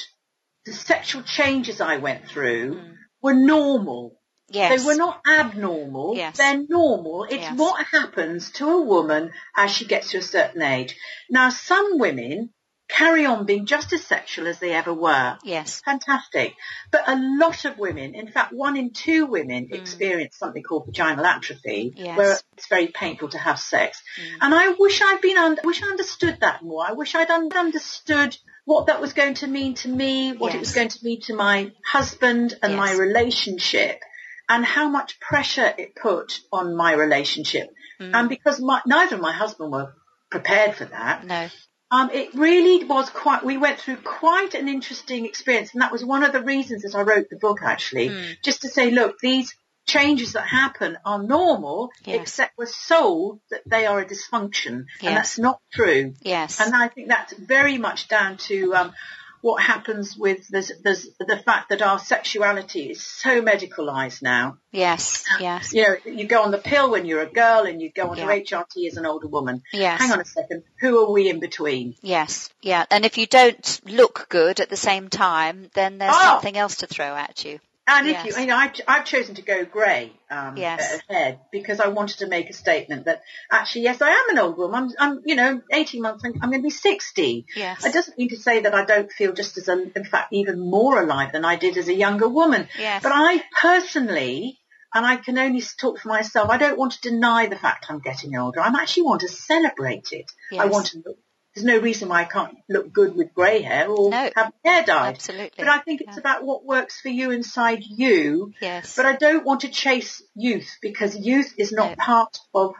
the 0.65 0.73
sexual 0.73 1.23
changes 1.23 1.81
I 1.81 1.97
went 1.97 2.27
through 2.27 2.75
mm. 2.75 2.93
were 3.23 3.33
normal 3.33 4.18
Yes. 4.51 4.81
They 4.81 4.87
were 4.87 4.95
not 4.95 5.21
abnormal. 5.27 6.15
Yes. 6.15 6.37
They're 6.37 6.65
normal. 6.67 7.23
It's 7.23 7.35
yes. 7.35 7.57
what 7.57 7.85
happens 7.85 8.51
to 8.53 8.67
a 8.69 8.81
woman 8.81 9.31
as 9.55 9.71
she 9.71 9.85
gets 9.85 10.11
to 10.11 10.17
a 10.17 10.21
certain 10.21 10.61
age. 10.61 10.95
Now, 11.29 11.49
some 11.49 11.99
women 11.99 12.51
carry 12.89 13.25
on 13.25 13.45
being 13.45 13.67
just 13.67 13.93
as 13.93 14.03
sexual 14.03 14.47
as 14.47 14.59
they 14.59 14.73
ever 14.73 14.93
were. 14.93 15.37
Yes. 15.43 15.81
Fantastic. 15.85 16.55
But 16.91 17.07
a 17.07 17.15
lot 17.15 17.63
of 17.65 17.77
women, 17.77 18.15
in 18.15 18.27
fact, 18.27 18.51
one 18.51 18.75
in 18.75 18.91
two 18.91 19.27
women 19.27 19.67
mm. 19.67 19.73
experience 19.73 20.37
something 20.37 20.63
called 20.63 20.87
vaginal 20.87 21.25
atrophy, 21.25 21.93
yes. 21.95 22.17
where 22.17 22.37
it's 22.57 22.67
very 22.67 22.87
painful 22.87 23.29
to 23.29 23.37
have 23.37 23.59
sex. 23.59 24.01
Mm. 24.19 24.37
And 24.41 24.55
I 24.55 24.69
wish 24.79 25.01
I'd 25.01 25.21
been, 25.21 25.37
un- 25.37 25.59
wish 25.63 25.83
I 25.83 25.87
understood 25.87 26.39
that 26.41 26.63
more. 26.63 26.83
I 26.85 26.93
wish 26.93 27.13
I'd 27.13 27.29
un- 27.29 27.49
understood 27.55 28.35
what 28.65 28.87
that 28.87 28.99
was 28.99 29.13
going 29.13 29.35
to 29.35 29.47
mean 29.47 29.75
to 29.75 29.87
me, 29.87 30.33
what 30.33 30.53
yes. 30.53 30.55
it 30.55 30.59
was 30.59 30.73
going 30.73 30.89
to 30.89 31.05
mean 31.05 31.21
to 31.21 31.35
my 31.35 31.71
husband 31.85 32.57
and 32.61 32.73
yes. 32.73 32.77
my 32.77 32.93
relationship 32.93 34.01
and 34.49 34.65
how 34.65 34.89
much 34.89 35.19
pressure 35.19 35.73
it 35.77 35.95
put 35.95 36.39
on 36.51 36.75
my 36.75 36.93
relationship. 36.93 37.69
Mm. 38.01 38.11
And 38.13 38.29
because 38.29 38.59
my, 38.59 38.81
neither 38.85 39.15
of 39.15 39.21
my 39.21 39.31
husband 39.31 39.71
were 39.71 39.93
prepared 40.31 40.75
for 40.75 40.85
that. 40.85 41.25
No. 41.25 41.47
Um, 41.91 42.09
it 42.11 42.33
really 42.33 42.83
was 42.85 43.09
quite, 43.09 43.43
we 43.45 43.57
went 43.57 43.79
through 43.79 43.97
quite 43.97 44.53
an 44.53 44.67
interesting 44.67 45.25
experience 45.25 45.73
and 45.73 45.81
that 45.81 45.91
was 45.91 46.03
one 46.03 46.23
of 46.23 46.33
the 46.33 46.41
reasons 46.41 46.83
that 46.83 46.95
I 46.95 47.01
wrote 47.01 47.29
the 47.29 47.37
book 47.37 47.59
actually, 47.63 48.09
mm. 48.09 48.35
just 48.43 48.61
to 48.63 48.69
say, 48.69 48.91
look, 48.91 49.19
these 49.19 49.55
changes 49.87 50.33
that 50.33 50.47
happen 50.47 50.97
are 51.03 51.21
normal, 51.21 51.89
except 52.05 52.57
we're 52.57 52.67
sold 52.67 53.39
that 53.49 53.61
they 53.65 53.87
are 53.87 53.99
a 53.99 54.05
dysfunction, 54.05 54.85
yes. 55.01 55.03
and 55.03 55.17
that's 55.17 55.39
not 55.39 55.59
true. 55.73 56.13
Yes. 56.21 56.61
And 56.61 56.75
I 56.75 56.89
think 56.89 57.07
that's 57.07 57.33
very 57.33 57.79
much 57.79 58.07
down 58.07 58.37
to 58.37 58.75
um, 58.75 58.93
what 59.41 59.61
happens 59.61 60.17
with 60.17 60.47
there's, 60.49 60.71
there's 60.83 61.07
the 61.19 61.37
fact 61.37 61.69
that 61.69 61.81
our 61.81 61.99
sexuality 61.99 62.91
is 62.91 63.01
so 63.01 63.41
medicalized 63.41 64.21
now. 64.21 64.57
Yes, 64.71 65.23
yes. 65.39 65.73
You 65.73 65.83
know, 65.83 65.95
you 66.05 66.27
go 66.27 66.43
on 66.43 66.51
the 66.51 66.57
pill 66.57 66.91
when 66.91 67.05
you're 67.05 67.21
a 67.21 67.31
girl 67.31 67.65
and 67.65 67.81
you 67.81 67.91
go 67.91 68.09
on 68.09 68.17
yeah. 68.17 68.27
HRT 68.27 68.87
as 68.87 68.97
an 68.97 69.05
older 69.05 69.27
woman. 69.27 69.63
Yes. 69.71 69.99
Hang 69.99 70.11
on 70.11 70.19
a 70.19 70.25
second. 70.25 70.63
Who 70.79 71.05
are 71.05 71.11
we 71.11 71.29
in 71.29 71.39
between? 71.39 71.95
Yes, 72.01 72.49
yeah. 72.61 72.85
And 72.91 73.05
if 73.05 73.17
you 73.17 73.27
don't 73.27 73.81
look 73.85 74.27
good 74.29 74.59
at 74.59 74.69
the 74.69 74.77
same 74.77 75.09
time, 75.09 75.69
then 75.73 75.97
there's 75.97 76.13
ah! 76.13 76.19
oh. 76.21 76.33
something 76.35 76.57
else 76.57 76.77
to 76.77 76.87
throw 76.87 77.15
at 77.15 77.45
you. 77.45 77.59
And 77.89 78.07
if 78.07 78.13
yes. 78.13 78.25
you, 78.25 78.41
you 78.41 78.47
know, 78.47 78.55
I've, 78.55 78.73
I've 78.87 79.05
chosen 79.05 79.35
to 79.35 79.41
go 79.41 79.65
grey 79.65 80.13
um, 80.29 80.57
yes. 80.57 81.01
ahead 81.09 81.39
because 81.51 81.79
I 81.79 81.87
wanted 81.87 82.19
to 82.19 82.27
make 82.27 82.49
a 82.49 82.53
statement 82.53 83.05
that 83.05 83.23
actually, 83.51 83.83
yes, 83.83 84.01
I 84.01 84.09
am 84.09 84.29
an 84.29 84.39
old 84.39 84.57
woman. 84.57 84.93
I'm, 84.99 85.11
I'm 85.11 85.21
you 85.25 85.35
know, 85.35 85.61
18 85.71 86.01
months, 86.01 86.23
I'm, 86.23 86.33
I'm 86.41 86.49
going 86.49 86.61
to 86.61 86.67
be 86.67 86.69
60. 86.69 87.45
Yes. 87.55 87.85
It 87.85 87.93
doesn't 87.93 88.17
mean 88.17 88.29
to 88.29 88.37
say 88.37 88.61
that 88.61 88.75
I 88.75 88.85
don't 88.85 89.11
feel 89.11 89.33
just 89.33 89.57
as, 89.57 89.67
a, 89.67 89.91
in 89.95 90.05
fact, 90.05 90.31
even 90.33 90.59
more 90.59 91.01
alive 91.01 91.31
than 91.31 91.45
I 91.45 91.55
did 91.55 91.77
as 91.77 91.87
a 91.87 91.93
younger 91.93 92.29
woman. 92.29 92.67
Yes. 92.77 93.01
But 93.01 93.11
I 93.13 93.43
personally, 93.59 94.59
and 94.93 95.05
I 95.05 95.17
can 95.17 95.37
only 95.37 95.61
talk 95.61 95.99
for 95.99 96.09
myself, 96.09 96.49
I 96.49 96.57
don't 96.57 96.77
want 96.77 96.93
to 96.93 97.01
deny 97.01 97.47
the 97.47 97.55
fact 97.55 97.87
I'm 97.89 97.99
getting 97.99 98.35
older. 98.35 98.59
I 98.59 98.67
actually 98.67 99.03
want 99.03 99.21
to 99.21 99.29
celebrate 99.29 100.11
it. 100.11 100.31
Yes. 100.51 100.61
I 100.61 100.65
want 100.67 100.87
to 100.87 101.01
look 101.05 101.17
there's 101.53 101.65
no 101.65 101.79
reason 101.79 102.09
why 102.09 102.21
I 102.21 102.25
can't 102.25 102.57
look 102.69 102.93
good 102.93 103.15
with 103.15 103.33
grey 103.33 103.61
hair 103.61 103.87
or 103.89 104.11
no, 104.11 104.29
have 104.35 104.53
hair 104.63 104.83
dyed. 104.83 105.15
Absolutely. 105.15 105.51
But 105.57 105.67
I 105.67 105.79
think 105.79 106.01
it's 106.01 106.15
yeah. 106.15 106.19
about 106.19 106.43
what 106.43 106.65
works 106.65 107.01
for 107.01 107.09
you 107.09 107.31
inside 107.31 107.83
you. 107.83 108.53
Yes. 108.61 108.95
But 108.95 109.05
I 109.05 109.15
don't 109.15 109.45
want 109.45 109.61
to 109.61 109.69
chase 109.69 110.21
youth 110.35 110.77
because 110.81 111.17
youth 111.17 111.53
is 111.57 111.71
not 111.71 111.89
no. 111.89 111.95
part 111.95 112.37
of 112.53 112.73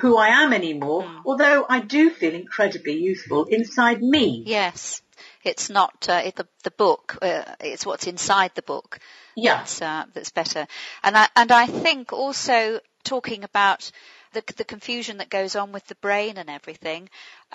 who 0.00 0.16
I 0.16 0.28
am 0.42 0.52
anymore, 0.52 1.04
mm. 1.04 1.22
although 1.24 1.64
I 1.68 1.80
do 1.80 2.10
feel 2.10 2.34
incredibly 2.34 2.94
youthful 2.94 3.46
inside 3.46 4.02
me. 4.02 4.42
Yes. 4.44 5.02
It's 5.42 5.70
not 5.70 6.06
uh, 6.08 6.22
it, 6.24 6.36
the, 6.36 6.46
the 6.64 6.70
book, 6.70 7.16
uh, 7.22 7.44
it's 7.60 7.86
what's 7.86 8.06
inside 8.06 8.52
the 8.54 8.62
book 8.62 8.98
yeah. 9.36 9.58
that's, 9.58 9.80
uh, 9.80 10.04
that's 10.12 10.30
better. 10.30 10.66
And 11.02 11.16
I, 11.16 11.28
and 11.34 11.50
I 11.50 11.66
think 11.66 12.12
also 12.12 12.80
talking 13.04 13.44
about 13.44 13.90
the, 14.32 14.42
the 14.56 14.64
confusion 14.64 15.18
that 15.18 15.30
goes 15.30 15.56
on 15.56 15.72
with 15.72 15.86
the 15.86 15.94
brain 15.96 16.36
and 16.36 16.50
everything, 16.50 17.08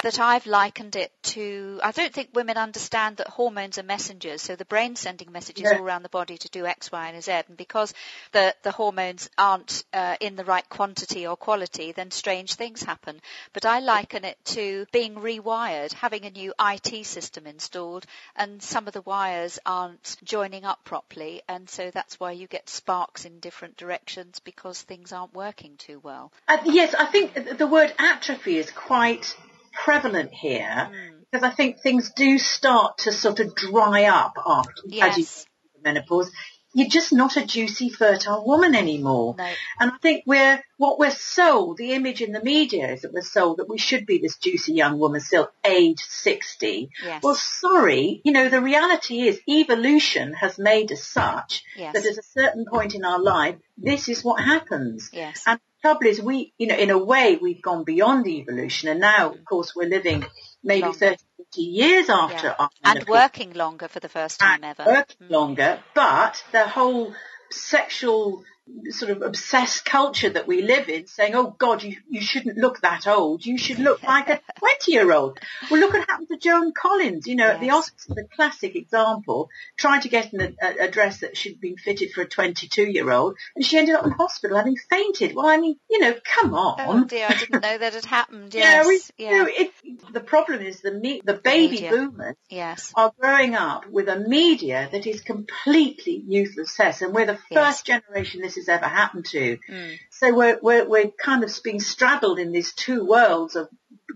that 0.03 0.19
I've 0.19 0.45
likened 0.45 0.95
it 0.95 1.11
to, 1.23 1.79
I 1.83 1.91
don't 1.91 2.13
think 2.13 2.29
women 2.33 2.57
understand 2.57 3.17
that 3.17 3.27
hormones 3.27 3.77
are 3.77 3.83
messengers. 3.83 4.41
So 4.41 4.55
the 4.55 4.65
brain 4.65 4.95
sending 4.95 5.31
messages 5.31 5.63
yeah. 5.63 5.77
all 5.77 5.83
around 5.83 6.03
the 6.03 6.09
body 6.09 6.37
to 6.37 6.49
do 6.49 6.65
X, 6.65 6.91
Y, 6.91 7.09
and 7.09 7.23
Z. 7.23 7.31
And 7.47 7.57
because 7.57 7.93
the, 8.31 8.53
the 8.63 8.71
hormones 8.71 9.29
aren't 9.37 9.83
uh, 9.93 10.17
in 10.19 10.35
the 10.35 10.43
right 10.43 10.67
quantity 10.67 11.25
or 11.25 11.37
quality, 11.37 11.93
then 11.93 12.11
strange 12.11 12.55
things 12.55 12.83
happen. 12.83 13.21
But 13.53 13.65
I 13.65 13.79
liken 13.79 14.25
it 14.25 14.37
to 14.45 14.85
being 14.91 15.15
rewired, 15.15 15.93
having 15.93 16.25
a 16.25 16.29
new 16.29 16.53
IT 16.59 17.05
system 17.05 17.47
installed, 17.47 18.05
and 18.35 18.61
some 18.61 18.87
of 18.87 18.93
the 18.93 19.01
wires 19.01 19.59
aren't 19.65 20.17
joining 20.23 20.65
up 20.65 20.83
properly. 20.83 21.41
And 21.47 21.69
so 21.69 21.89
that's 21.89 22.19
why 22.19 22.31
you 22.31 22.47
get 22.47 22.69
sparks 22.69 23.25
in 23.25 23.39
different 23.39 23.77
directions 23.77 24.39
because 24.39 24.81
things 24.81 25.13
aren't 25.13 25.33
working 25.33 25.77
too 25.77 25.99
well. 26.03 26.31
Uh, 26.47 26.57
yes, 26.65 26.93
I 26.93 27.05
think 27.05 27.57
the 27.57 27.67
word 27.67 27.93
atrophy 27.97 28.57
is 28.57 28.69
quite 28.71 29.35
prevalent 29.75 30.33
here 30.33 30.89
mm. 30.91 31.11
because 31.31 31.43
I 31.43 31.51
think 31.51 31.81
things 31.81 32.11
do 32.15 32.37
start 32.37 32.99
to 32.99 33.11
sort 33.11 33.39
of 33.39 33.55
dry 33.55 34.05
up 34.05 34.33
after 34.45 34.81
yes. 34.87 35.17
as 35.17 35.17
you 35.17 35.81
menopause. 35.83 36.31
You're 36.77 36.89
just 36.89 37.13
not 37.13 37.37
a 37.37 37.45
juicy, 37.45 37.87
fertile 37.87 38.45
woman 38.45 38.75
anymore. 38.75 39.35
No. 39.37 39.49
And 39.79 39.91
I 39.91 39.97
think 40.01 40.23
we're, 40.27 40.61
what 40.75 40.99
we're 40.99 41.09
sold, 41.09 41.77
the 41.77 41.93
image 41.93 42.21
in 42.21 42.33
the 42.33 42.43
media 42.43 42.91
is 42.91 43.03
that 43.03 43.13
we're 43.13 43.21
sold 43.21 43.59
that 43.59 43.69
we 43.69 43.77
should 43.77 44.05
be 44.05 44.17
this 44.17 44.35
juicy 44.35 44.73
young 44.73 44.99
woman 44.99 45.21
still 45.21 45.49
age 45.63 45.99
60. 46.01 46.89
Yes. 47.01 47.23
Well, 47.23 47.35
sorry, 47.35 48.19
you 48.25 48.33
know, 48.33 48.49
the 48.49 48.61
reality 48.61 49.21
is 49.21 49.39
evolution 49.47 50.33
has 50.33 50.59
made 50.59 50.91
us 50.91 51.07
such 51.07 51.63
yes. 51.77 51.93
that 51.93 52.05
at 52.05 52.17
a 52.17 52.23
certain 52.23 52.65
point 52.69 52.93
in 52.93 53.05
our 53.05 53.21
life, 53.21 53.55
this 53.77 54.09
is 54.09 54.21
what 54.21 54.43
happens. 54.43 55.09
Yes. 55.13 55.43
And 55.47 55.61
trouble 55.85 56.07
is 56.07 56.19
we, 56.19 56.51
you 56.57 56.65
know, 56.65 56.75
in 56.75 56.89
a 56.89 56.97
way 56.97 57.37
we've 57.39 57.61
gone 57.61 57.83
beyond 57.83 58.25
evolution 58.27 58.89
and 58.89 58.99
now 58.99 59.29
of 59.29 59.45
course 59.45 59.75
we're 59.75 59.87
living 59.87 60.25
maybe 60.63 60.81
longer. 60.81 60.97
30, 60.97 61.23
40 61.37 61.61
years 61.61 62.09
after 62.09 62.55
yeah. 62.59 62.67
And 62.83 63.07
working 63.07 63.53
longer 63.53 63.87
for 63.87 63.99
the 63.99 64.09
first 64.09 64.39
time 64.39 64.63
ever. 64.63 64.83
Working 64.83 65.27
mm. 65.27 65.29
longer, 65.29 65.79
but 65.93 66.43
the 66.51 66.67
whole 66.67 67.13
sexual 67.51 68.43
sort 68.89 69.11
of 69.11 69.21
obsessed 69.21 69.85
culture 69.85 70.29
that 70.29 70.47
we 70.47 70.61
live 70.61 70.89
in 70.89 71.05
saying, 71.07 71.35
oh 71.35 71.55
God, 71.57 71.83
you, 71.83 71.97
you 72.09 72.21
shouldn't 72.21 72.57
look 72.57 72.81
that 72.81 73.07
old. 73.07 73.45
You 73.45 73.57
should 73.57 73.79
look 73.79 74.01
like 74.03 74.27
a 74.29 74.41
20 74.57 74.91
year 74.91 75.11
old. 75.11 75.39
Well, 75.69 75.79
look 75.79 75.93
what 75.93 76.07
happened 76.09 76.29
to 76.29 76.37
Joan 76.37 76.73
Collins, 76.73 77.27
you 77.27 77.35
know, 77.35 77.45
yes. 77.45 77.55
at 77.55 77.61
the 77.61 77.67
Oscars, 77.67 78.15
the 78.15 78.27
classic 78.35 78.75
example, 78.75 79.49
trying 79.77 80.01
to 80.01 80.09
get 80.09 80.33
an, 80.33 80.55
a, 80.61 80.85
a, 80.85 80.87
dress 80.89 81.19
that 81.19 81.37
should 81.37 81.53
have 81.53 81.61
been 81.61 81.77
fitted 81.77 82.11
for 82.11 82.21
a 82.21 82.27
22 82.27 82.83
year 82.83 83.11
old 83.11 83.37
and 83.55 83.65
she 83.65 83.77
ended 83.77 83.95
up 83.95 84.05
in 84.05 84.11
hospital 84.11 84.57
having 84.57 84.77
fainted. 84.77 85.35
Well, 85.35 85.47
I 85.47 85.57
mean, 85.57 85.77
you 85.89 85.99
know, 85.99 86.15
come 86.23 86.53
oh, 86.53 86.75
on. 86.77 87.03
Oh 87.03 87.03
dear, 87.05 87.27
I 87.29 87.35
didn't 87.35 87.61
know 87.61 87.77
that 87.77 87.93
had 87.93 88.05
happened. 88.05 88.53
Yes. 88.53 89.11
yeah, 89.17 89.43
we, 89.43 89.53
yeah. 89.57 89.65
it, 89.65 90.13
the 90.13 90.19
problem 90.21 90.61
is 90.61 90.81
the, 90.81 90.91
me, 90.91 91.21
the 91.23 91.35
baby 91.35 91.73
media. 91.73 91.91
boomers 91.91 92.35
yes. 92.49 92.91
are 92.95 93.13
growing 93.19 93.53
up 93.53 93.87
with 93.87 94.07
a 94.09 94.19
media 94.19 94.89
that 94.91 95.05
is 95.05 95.21
completely 95.21 96.23
youth 96.27 96.55
obsessed 96.57 97.01
and 97.01 97.13
we're 97.13 97.25
the 97.25 97.39
first 97.53 97.87
yes. 97.87 98.01
generation 98.01 98.41
this 98.41 98.54
has 98.55 98.69
ever 98.69 98.85
happened 98.87 99.25
to. 99.27 99.57
Mm. 99.69 99.97
So 100.11 100.33
we're, 100.35 100.59
we're, 100.61 100.87
we're 100.87 101.11
kind 101.11 101.43
of 101.43 101.51
being 101.63 101.79
straddled 101.79 102.39
in 102.39 102.51
these 102.51 102.73
two 102.73 103.05
worlds 103.05 103.55
of 103.55 103.67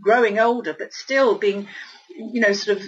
growing 0.01 0.39
older, 0.39 0.73
but 0.77 0.93
still 0.93 1.37
being, 1.37 1.67
you 2.15 2.41
know, 2.41 2.53
sort 2.53 2.77
of 2.77 2.83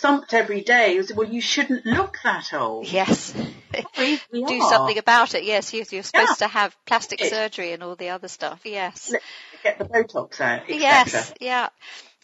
thumped 0.00 0.34
every 0.34 0.62
day. 0.62 1.00
Well, 1.14 1.28
you 1.28 1.40
shouldn't 1.40 1.86
look 1.86 2.18
that 2.24 2.52
old. 2.52 2.88
Yes. 2.88 3.34
we, 3.98 4.20
we 4.32 4.44
Do 4.44 4.60
are. 4.62 4.70
something 4.70 4.98
about 4.98 5.34
it. 5.34 5.44
Yes, 5.44 5.72
you're 5.72 5.84
supposed 5.84 6.12
Yeah. 6.40 6.46
to 6.46 6.48
have 6.48 6.76
plastic 6.86 7.20
surgery 7.24 7.72
and 7.72 7.82
all 7.82 7.96
the 7.96 8.10
other 8.10 8.28
stuff. 8.28 8.60
Yes. 8.64 9.12
Get 9.62 9.78
the 9.78 9.84
Botox 9.84 10.40
out. 10.40 10.68
Yes, 10.68 11.32
yeah. 11.40 11.68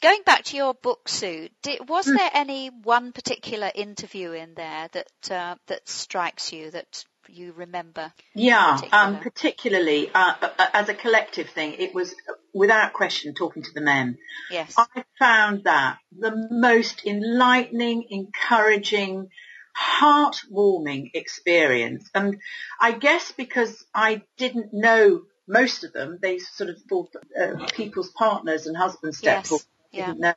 Going 0.01 0.23
back 0.27 0.43
to 0.47 0.57
your 0.57 0.75
book, 0.75 1.09
Sue, 1.09 1.49
did, 1.63 1.89
was 1.89 2.07
Hmm. 2.07 2.17
there 2.17 2.31
any 2.35 2.69
one 2.71 3.13
particular 3.13 3.71
interview 3.73 4.33
in 4.33 4.55
there 4.55 4.89
that 4.93 5.31
uh, 5.31 5.55
that 5.69 5.89
strikes 5.89 6.53
you 6.53 6.73
that 6.73 7.05
you 7.29 7.53
remember? 7.53 8.13
Yeah, 8.35 8.77
particular? 8.77 9.05
um, 9.05 9.19
particularly 9.21 10.11
uh, 10.15 10.35
as 10.73 10.89
a 10.89 10.95
collective 10.95 11.51
thing, 11.51 11.75
it 11.79 11.95
was 11.95 12.15
without 12.53 12.93
question 12.93 13.35
talking 13.35 13.63
to 13.63 13.73
the 13.73 13.81
men. 13.81 14.19
Yes. 14.51 14.75
I 14.77 15.05
found 15.19 15.65
that 15.65 15.99
the 16.17 16.49
most 16.51 17.05
enlightening, 17.07 18.07
encouraging, 18.11 19.29
heartwarming 19.77 21.11
experience. 21.15 22.09
And 22.15 22.39
I 22.81 22.93
guess 22.93 23.33
because 23.33 23.85
I 23.95 24.23
didn't 24.37 24.73
know 24.73 25.23
most 25.47 25.85
of 25.85 25.93
them, 25.93 26.19
they 26.21 26.39
sort 26.39 26.71
of 26.71 26.79
thought 26.89 27.15
uh, 27.39 27.67
people's 27.73 28.11
partners 28.11 28.67
and 28.67 28.77
husbands, 28.77 29.21
Yes, 29.23 29.47
stepdaughters, 29.47 29.67
yeah. 29.91 30.07
didn't 30.07 30.21
know. 30.21 30.35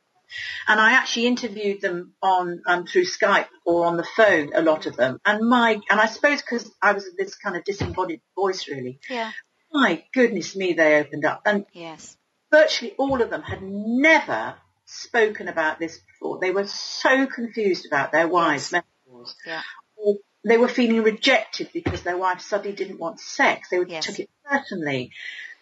And 0.68 0.80
I 0.80 0.92
actually 0.92 1.26
interviewed 1.26 1.80
them 1.80 2.14
on 2.22 2.62
um, 2.66 2.86
through 2.86 3.04
Skype 3.04 3.46
or 3.64 3.86
on 3.86 3.96
the 3.96 4.06
phone, 4.16 4.52
a 4.54 4.62
lot 4.62 4.86
of 4.86 4.96
them. 4.96 5.20
And 5.24 5.48
my, 5.48 5.78
and 5.90 6.00
I 6.00 6.06
suppose 6.06 6.42
because 6.42 6.70
I 6.82 6.92
was 6.92 7.06
this 7.16 7.34
kind 7.36 7.56
of 7.56 7.64
disembodied 7.64 8.20
voice, 8.34 8.68
really. 8.68 8.98
Yeah. 9.08 9.32
My 9.72 10.04
goodness 10.12 10.56
me, 10.56 10.72
they 10.72 10.96
opened 10.98 11.24
up, 11.24 11.42
and 11.44 11.66
Yes. 11.72 12.16
virtually 12.50 12.94
all 12.98 13.20
of 13.20 13.30
them 13.30 13.42
had 13.42 13.62
never 13.62 14.56
spoken 14.84 15.48
about 15.48 15.78
this 15.78 15.98
before. 15.98 16.38
They 16.40 16.52
were 16.52 16.66
so 16.66 17.26
confused 17.26 17.86
about 17.86 18.12
their 18.12 18.28
wives' 18.28 18.72
Yes. 18.72 18.84
menopause. 19.06 19.34
Yeah. 19.44 19.62
Or 19.96 20.16
they 20.44 20.56
were 20.58 20.68
feeling 20.68 21.02
rejected 21.02 21.70
because 21.74 22.02
their 22.02 22.16
wife 22.16 22.40
suddenly 22.40 22.76
didn't 22.76 23.00
want 23.00 23.20
sex. 23.20 23.68
They 23.68 23.84
Yes. 23.86 24.06
took 24.06 24.20
it 24.20 24.30
personally. 24.44 25.10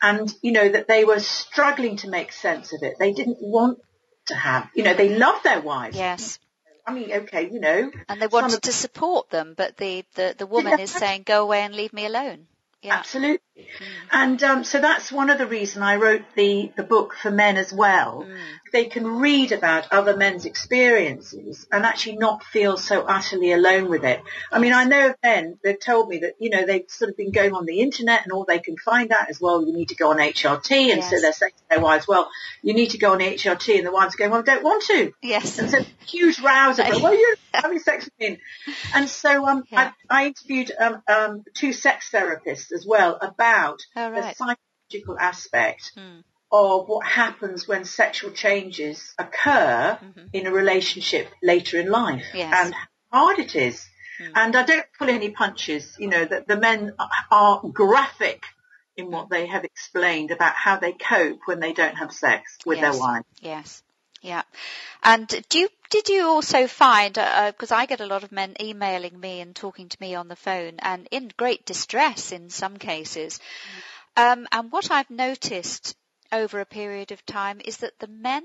And, 0.02 0.30
you 0.42 0.52
know, 0.52 0.68
that 0.68 0.86
they 0.86 1.04
were 1.06 1.20
struggling 1.20 1.96
to 1.98 2.08
make 2.08 2.32
sense 2.32 2.74
of 2.74 2.82
it. 2.82 2.96
They 2.98 3.12
didn't 3.12 3.38
want 3.40 3.78
to 4.26 4.34
have, 4.34 4.68
you 4.74 4.82
know, 4.84 4.94
they 4.94 5.16
love 5.16 5.42
their 5.42 5.60
wives. 5.60 5.96
Yes. 5.96 6.38
I 6.86 6.92
mean, 6.92 7.10
okay, 7.12 7.48
you 7.50 7.60
know. 7.60 7.90
And 8.08 8.20
they 8.20 8.26
wanted 8.26 8.62
to 8.62 8.72
support 8.72 9.30
them, 9.30 9.54
but 9.56 9.76
the, 9.76 10.04
the, 10.14 10.34
the 10.36 10.46
woman 10.46 10.78
is 10.80 10.90
saying, 10.90 11.22
go 11.24 11.42
away 11.42 11.62
and 11.62 11.74
leave 11.74 11.92
me 11.92 12.06
alone. 12.06 12.46
Yeah. 12.82 12.96
Absolutely. 12.96 13.40
And 14.10 14.42
um, 14.42 14.64
so 14.64 14.80
that's 14.80 15.12
one 15.12 15.30
of 15.30 15.38
the 15.38 15.46
reasons 15.46 15.82
I 15.82 15.96
wrote 15.96 16.22
the, 16.34 16.72
the 16.76 16.82
book 16.82 17.14
for 17.14 17.30
men 17.30 17.56
as 17.56 17.72
well. 17.72 18.24
Mm. 18.28 18.38
They 18.72 18.86
can 18.86 19.06
read 19.06 19.52
about 19.52 19.92
other 19.92 20.16
men's 20.16 20.44
experiences 20.44 21.66
and 21.70 21.84
actually 21.84 22.16
not 22.16 22.42
feel 22.42 22.76
so 22.76 23.02
utterly 23.02 23.52
alone 23.52 23.88
with 23.88 24.04
it. 24.04 24.20
I 24.50 24.58
mean, 24.58 24.72
I 24.72 24.84
know 24.84 25.10
of 25.10 25.16
men, 25.22 25.58
they've 25.62 25.78
told 25.78 26.08
me 26.08 26.18
that, 26.18 26.34
you 26.40 26.50
know, 26.50 26.66
they've 26.66 26.84
sort 26.88 27.10
of 27.10 27.16
been 27.16 27.30
going 27.30 27.52
on 27.52 27.66
the 27.66 27.80
internet 27.80 28.24
and 28.24 28.32
all 28.32 28.44
they 28.44 28.58
can 28.58 28.76
find 28.76 29.12
out 29.12 29.30
is, 29.30 29.40
well, 29.40 29.64
you 29.64 29.72
need 29.72 29.88
to 29.90 29.94
go 29.94 30.10
on 30.10 30.18
HRT. 30.18 30.92
And 30.92 31.02
so 31.04 31.10
Yes. 31.12 31.22
they're 31.22 31.32
saying 31.32 31.52
to 31.56 31.62
their 31.70 31.80
wives, 31.80 32.08
well, 32.08 32.28
you 32.62 32.74
need 32.74 32.90
to 32.90 32.98
go 32.98 33.12
on 33.12 33.20
HRT. 33.20 33.78
And 33.78 33.86
the 33.86 33.92
wives 33.92 34.14
are 34.14 34.18
going, 34.18 34.30
well, 34.32 34.40
I 34.40 34.44
don't 34.44 34.64
want 34.64 34.82
to. 34.84 35.12
Yes. 35.22 35.58
And 35.58 35.70
so 35.70 35.78
huge 36.06 36.40
rows 36.40 36.78
about, 36.80 37.00
well, 37.00 37.18
you're 37.18 37.36
having 37.54 37.78
sex 37.78 38.04
with 38.06 38.18
me. 38.18 38.40
And 38.94 39.08
so 39.08 39.46
um, 39.46 39.64
Yeah. 39.70 39.92
I, 40.10 40.22
I 40.22 40.26
interviewed 40.26 40.72
um, 40.78 41.02
um, 41.06 41.44
two 41.54 41.72
sex 41.72 42.10
therapists 42.12 42.72
as 42.72 42.84
well 42.84 43.16
about 43.20 43.43
Oh, 43.44 43.76
the 44.14 44.34
psychological 44.34 45.18
aspect 45.18 45.92
Hmm. 45.94 46.20
of 46.50 46.88
what 46.88 47.06
happens 47.06 47.66
when 47.68 47.84
sexual 47.84 48.30
changes 48.30 49.14
occur 49.18 49.98
Mhm. 50.02 50.30
in 50.32 50.46
a 50.46 50.52
relationship 50.52 51.32
later 51.42 51.78
in 51.80 51.90
life 51.90 52.26
Yes. 52.32 52.52
and 52.64 52.74
how 53.10 53.26
hard 53.26 53.38
it 53.38 53.54
is. 53.56 53.86
Mm. 54.20 54.32
And 54.36 54.56
I 54.56 54.62
don't 54.62 54.86
pull 54.98 55.10
any 55.10 55.30
punches, 55.30 55.96
you 55.98 56.08
know, 56.08 56.24
that 56.24 56.46
the 56.46 56.56
men 56.56 56.94
are 57.30 57.60
graphic 57.72 58.44
in 58.96 59.10
what 59.10 59.28
they 59.28 59.46
have 59.46 59.64
explained 59.64 60.30
about 60.30 60.54
how 60.54 60.76
they 60.78 60.92
cope 60.92 61.40
when 61.46 61.58
they 61.58 61.72
don't 61.72 61.96
have 61.96 62.12
sex 62.12 62.56
with 62.64 62.78
Yes. 62.78 62.92
their 62.92 63.00
wives. 63.00 63.26
Yes. 63.40 63.82
Yeah. 64.24 64.42
And 65.02 65.28
do 65.50 65.58
you, 65.58 65.68
did 65.90 66.08
you 66.08 66.26
also 66.26 66.66
find, 66.66 67.12
because 67.12 67.70
I 67.70 67.84
get 67.84 68.00
a 68.00 68.06
lot 68.06 68.24
of 68.24 68.32
men 68.32 68.54
emailing 68.58 69.20
me 69.20 69.42
and 69.42 69.54
talking 69.54 69.90
to 69.90 69.96
me 70.00 70.14
on 70.14 70.28
the 70.28 70.34
phone 70.34 70.76
and 70.78 71.06
in 71.10 71.30
great 71.36 71.66
distress 71.66 72.32
in 72.32 72.48
some 72.48 72.78
cases. 72.78 73.38
Um, 74.16 74.48
and 74.50 74.72
what 74.72 74.90
I've 74.90 75.10
noticed 75.10 75.94
over 76.32 76.60
a 76.60 76.64
period 76.64 77.12
of 77.12 77.26
time 77.26 77.60
is 77.62 77.76
that 77.78 77.98
the 77.98 78.08
men 78.08 78.42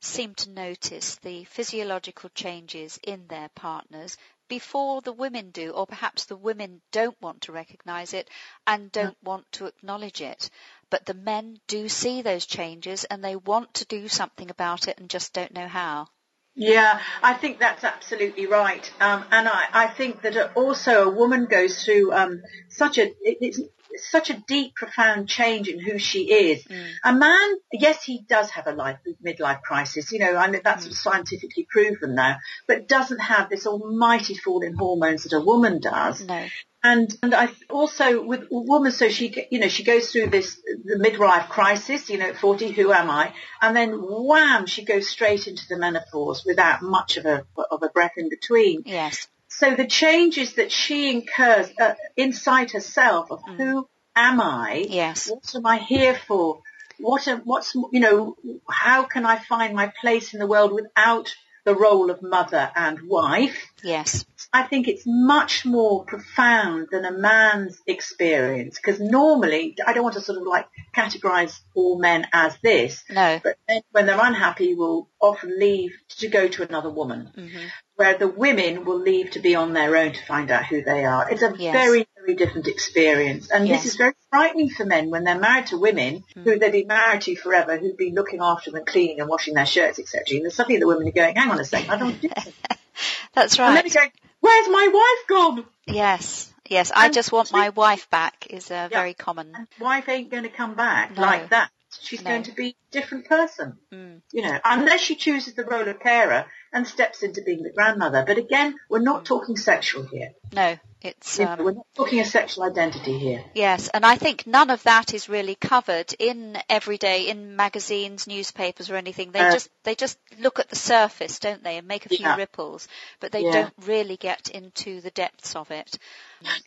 seem 0.00 0.34
to 0.34 0.50
notice 0.50 1.14
the 1.22 1.44
physiological 1.44 2.30
changes 2.34 2.98
in 3.04 3.28
their 3.28 3.50
partners 3.54 4.16
before 4.48 5.00
the 5.00 5.12
women 5.12 5.50
do, 5.52 5.70
or 5.70 5.86
perhaps 5.86 6.24
the 6.24 6.36
women 6.36 6.80
don't 6.90 7.16
want 7.22 7.42
to 7.42 7.52
recognize 7.52 8.14
it 8.14 8.28
and 8.66 8.90
don't 8.90 9.16
want 9.22 9.46
to 9.52 9.66
acknowledge 9.66 10.20
it. 10.20 10.50
But 10.90 11.06
the 11.06 11.14
men 11.14 11.58
do 11.68 11.88
see 11.88 12.22
those 12.22 12.46
changes 12.46 13.04
and 13.04 13.24
they 13.24 13.36
want 13.36 13.74
to 13.74 13.84
do 13.84 14.08
something 14.08 14.50
about 14.50 14.88
it 14.88 14.98
and 14.98 15.08
just 15.08 15.32
don't 15.32 15.54
know 15.54 15.68
how. 15.68 16.08
Yeah, 16.56 17.00
I 17.22 17.34
think 17.34 17.60
that's 17.60 17.84
absolutely 17.84 18.46
right. 18.46 18.90
Um, 19.00 19.24
and 19.30 19.48
I, 19.48 19.64
I 19.72 19.86
think 19.86 20.22
that 20.22 20.56
also 20.56 21.04
a 21.04 21.10
woman 21.10 21.46
goes 21.46 21.84
through 21.84 22.12
um, 22.12 22.42
such 22.68 22.98
a, 22.98 23.04
it, 23.04 23.38
it's 23.40 23.60
such 23.96 24.30
a 24.30 24.34
deep, 24.46 24.74
profound 24.74 25.28
change 25.28 25.68
in 25.68 25.78
who 25.78 25.98
she 25.98 26.30
is. 26.30 26.64
Mm. 26.64 26.90
A 27.04 27.12
man, 27.12 27.56
yes, 27.72 28.02
he 28.02 28.22
does 28.28 28.50
have 28.50 28.66
a 28.66 28.72
life 28.72 28.98
midlife 29.24 29.62
crisis. 29.62 30.12
You 30.12 30.20
know, 30.20 30.36
I 30.36 30.46
know 30.48 30.60
that's 30.62 30.86
Mm. 30.86 30.94
scientifically 30.94 31.66
proven 31.70 32.14
now, 32.14 32.38
but 32.66 32.88
doesn't 32.88 33.18
have 33.20 33.50
this 33.50 33.66
almighty 33.66 34.34
fall 34.34 34.62
in 34.62 34.74
hormones 34.74 35.24
that 35.24 35.32
a 35.36 35.40
woman 35.40 35.80
does. 35.80 36.22
No. 36.22 36.46
And 36.82 37.14
and 37.22 37.34
I 37.34 37.50
also 37.68 38.22
with 38.22 38.44
a 38.44 38.46
woman, 38.50 38.90
so 38.90 39.10
she 39.10 39.46
you 39.50 39.58
know 39.60 39.68
she 39.68 39.84
goes 39.84 40.10
through 40.10 40.28
this 40.28 40.58
the 40.84 40.96
midlife 40.96 41.50
crisis. 41.50 42.08
You 42.08 42.16
know, 42.16 42.28
at 42.28 42.38
forty, 42.38 42.72
who 42.72 42.90
am 42.90 43.10
I? 43.10 43.34
And 43.60 43.76
then 43.76 43.90
wham, 44.00 44.64
she 44.64 44.86
goes 44.86 45.06
straight 45.06 45.46
into 45.46 45.68
the 45.68 45.76
menopause 45.76 46.42
without 46.46 46.80
much 46.80 47.18
of 47.18 47.26
a 47.26 47.44
of 47.70 47.82
a 47.82 47.90
breath 47.90 48.14
in 48.16 48.30
between. 48.30 48.84
Yes. 48.86 49.28
So 49.60 49.74
the 49.74 49.86
changes 49.86 50.54
that 50.54 50.72
she 50.72 51.10
incurs 51.10 51.68
uh, 51.78 51.94
inside 52.16 52.70
herself 52.70 53.30
of 53.30 53.42
Mm. 53.44 53.56
who 53.58 53.88
am 54.16 54.40
I? 54.40 54.86
Yes. 54.88 55.28
What 55.28 55.54
am 55.54 55.66
I 55.66 55.76
here 55.76 56.14
for? 56.14 56.62
What 56.98 57.28
am, 57.28 57.40
what's 57.40 57.74
you 57.74 58.00
know? 58.00 58.36
How 58.70 59.02
can 59.02 59.26
I 59.26 59.36
find 59.38 59.74
my 59.74 59.92
place 60.00 60.32
in 60.32 60.40
the 60.40 60.46
world 60.46 60.72
without 60.72 61.34
the 61.64 61.74
role 61.74 62.10
of 62.10 62.22
mother 62.22 62.70
and 62.74 63.08
wife? 63.08 63.56
Yes. 63.82 64.24
I 64.52 64.62
think 64.64 64.88
it's 64.88 65.04
much 65.06 65.64
more 65.64 66.04
profound 66.04 66.88
than 66.90 67.04
a 67.04 67.12
man's 67.12 67.80
experience 67.86 68.78
because 68.78 69.00
normally 69.00 69.76
I 69.86 69.92
don't 69.92 70.02
want 70.02 70.14
to 70.16 70.20
sort 70.20 70.38
of 70.38 70.46
like 70.46 70.66
categorize 70.94 71.58
all 71.74 71.98
men 71.98 72.26
as 72.32 72.56
this, 72.62 73.04
No. 73.10 73.40
but 73.42 73.56
men, 73.68 73.82
when 73.92 74.06
they're 74.06 74.18
unhappy 74.20 74.74
will 74.74 75.08
often 75.20 75.58
leave 75.58 75.92
to 76.18 76.28
go 76.28 76.48
to 76.48 76.62
another 76.68 76.90
woman, 76.90 77.30
hmm 77.34 77.66
where 77.96 78.16
the 78.16 78.28
women 78.28 78.86
will 78.86 78.98
leave 78.98 79.30
to 79.32 79.40
be 79.40 79.54
on 79.54 79.74
their 79.74 79.94
own 79.94 80.10
to 80.14 80.24
find 80.24 80.50
out 80.50 80.64
who 80.64 80.80
they 80.82 81.04
are. 81.04 81.30
It's 81.30 81.42
a 81.42 81.54
Yes. 81.58 81.74
very, 81.74 82.08
very 82.20 82.34
different 82.34 82.66
experience. 82.66 83.50
And 83.50 83.66
Yes. 83.66 83.82
this 83.82 83.92
is 83.92 83.98
very 83.98 84.14
frightening 84.30 84.70
for 84.70 84.84
men 84.84 85.10
when 85.10 85.24
they're 85.24 85.38
married 85.38 85.66
to 85.68 85.78
women 85.78 86.24
Mm. 86.36 86.44
who 86.44 86.58
they've 86.58 86.72
been 86.72 86.86
married 86.86 87.22
to 87.22 87.36
forever, 87.36 87.76
who've 87.78 87.96
been 87.96 88.14
looking 88.14 88.40
after 88.42 88.70
them 88.70 88.78
and 88.78 88.86
cleaning 88.86 89.20
and 89.20 89.28
washing 89.28 89.54
their 89.54 89.66
shirts, 89.66 89.98
etc. 89.98 90.38
And 90.40 90.52
suddenly 90.52 90.78
the 90.78 90.86
women 90.86 91.08
are 91.08 91.12
going, 91.12 91.36
hang 91.36 91.50
on 91.50 91.60
a 91.60 91.64
second, 91.64 91.90
I 91.90 91.96
don't 91.98 92.20
do 92.20 92.28
this. 92.28 92.48
That's 93.34 93.58
right. 93.58 93.68
And 93.68 93.76
then 93.76 93.84
they're 93.88 94.02
going, 94.02 94.12
where's 94.40 94.68
my 94.68 94.88
wife 94.92 95.28
gone? 95.28 95.66
Yes. 95.86 96.52
Yes. 96.68 96.92
I 96.94 97.06
And 97.06 97.14
just 97.14 97.32
want 97.32 97.52
my 97.52 97.70
wife 97.70 98.08
back 98.10 98.46
is 98.50 98.70
uh, 98.70 98.88
very 98.90 99.14
common. 99.14 99.52
And 99.54 99.66
wife 99.80 100.08
ain't 100.08 100.30
going 100.30 100.44
to 100.44 100.48
come 100.50 100.74
back 100.74 101.16
No. 101.16 101.22
like 101.22 101.50
that. 101.50 101.70
She's 102.00 102.22
No. 102.22 102.30
going 102.30 102.44
to 102.44 102.52
be 102.52 102.68
a 102.68 102.92
different 102.92 103.26
person, 103.26 103.76
Mm. 103.92 104.20
you 104.32 104.42
know, 104.42 104.56
unless 104.64 105.00
she 105.00 105.16
chooses 105.16 105.54
the 105.54 105.64
role 105.64 105.88
of 105.88 105.98
carer 105.98 106.46
and 106.72 106.86
steps 106.86 107.24
into 107.24 107.42
being 107.42 107.64
the 107.64 107.72
grandmother. 107.72 108.22
But 108.24 108.38
again, 108.38 108.76
we're 108.88 109.00
not 109.00 109.24
talking 109.24 109.56
sexual 109.56 110.04
here. 110.04 110.30
No. 110.52 110.78
It's 111.02 111.38
know, 111.38 111.46
um, 111.46 111.64
we're 111.64 111.72
not 111.72 111.86
talking 111.94 112.20
a 112.20 112.24
sexual 112.24 112.64
identity 112.64 113.18
here. 113.18 113.44
Yes, 113.54 113.88
and 113.88 114.04
I 114.04 114.16
think 114.16 114.46
none 114.46 114.70
of 114.70 114.82
that 114.82 115.14
is 115.14 115.28
really 115.28 115.54
covered 115.54 116.14
in 116.18 116.58
everyday 116.68 117.28
in 117.28 117.56
magazines, 117.56 118.26
newspapers, 118.26 118.90
or 118.90 118.96
anything. 118.96 119.32
They 119.32 119.40
Uh, 119.40 119.52
just 119.52 119.70
they 119.82 119.94
just 119.94 120.18
look 120.38 120.58
at 120.58 120.68
the 120.68 120.76
surface, 120.76 121.38
don't 121.38 121.62
they, 121.64 121.78
and 121.78 121.88
make 121.88 122.04
a 122.04 122.10
few 122.10 122.26
Yeah. 122.26 122.36
ripples, 122.36 122.86
but 123.18 123.32
they 123.32 123.42
Yeah. 123.44 123.52
don't 123.52 123.74
really 123.86 124.16
get 124.18 124.50
into 124.50 125.00
the 125.00 125.10
depths 125.10 125.56
of 125.56 125.70
it. 125.70 125.98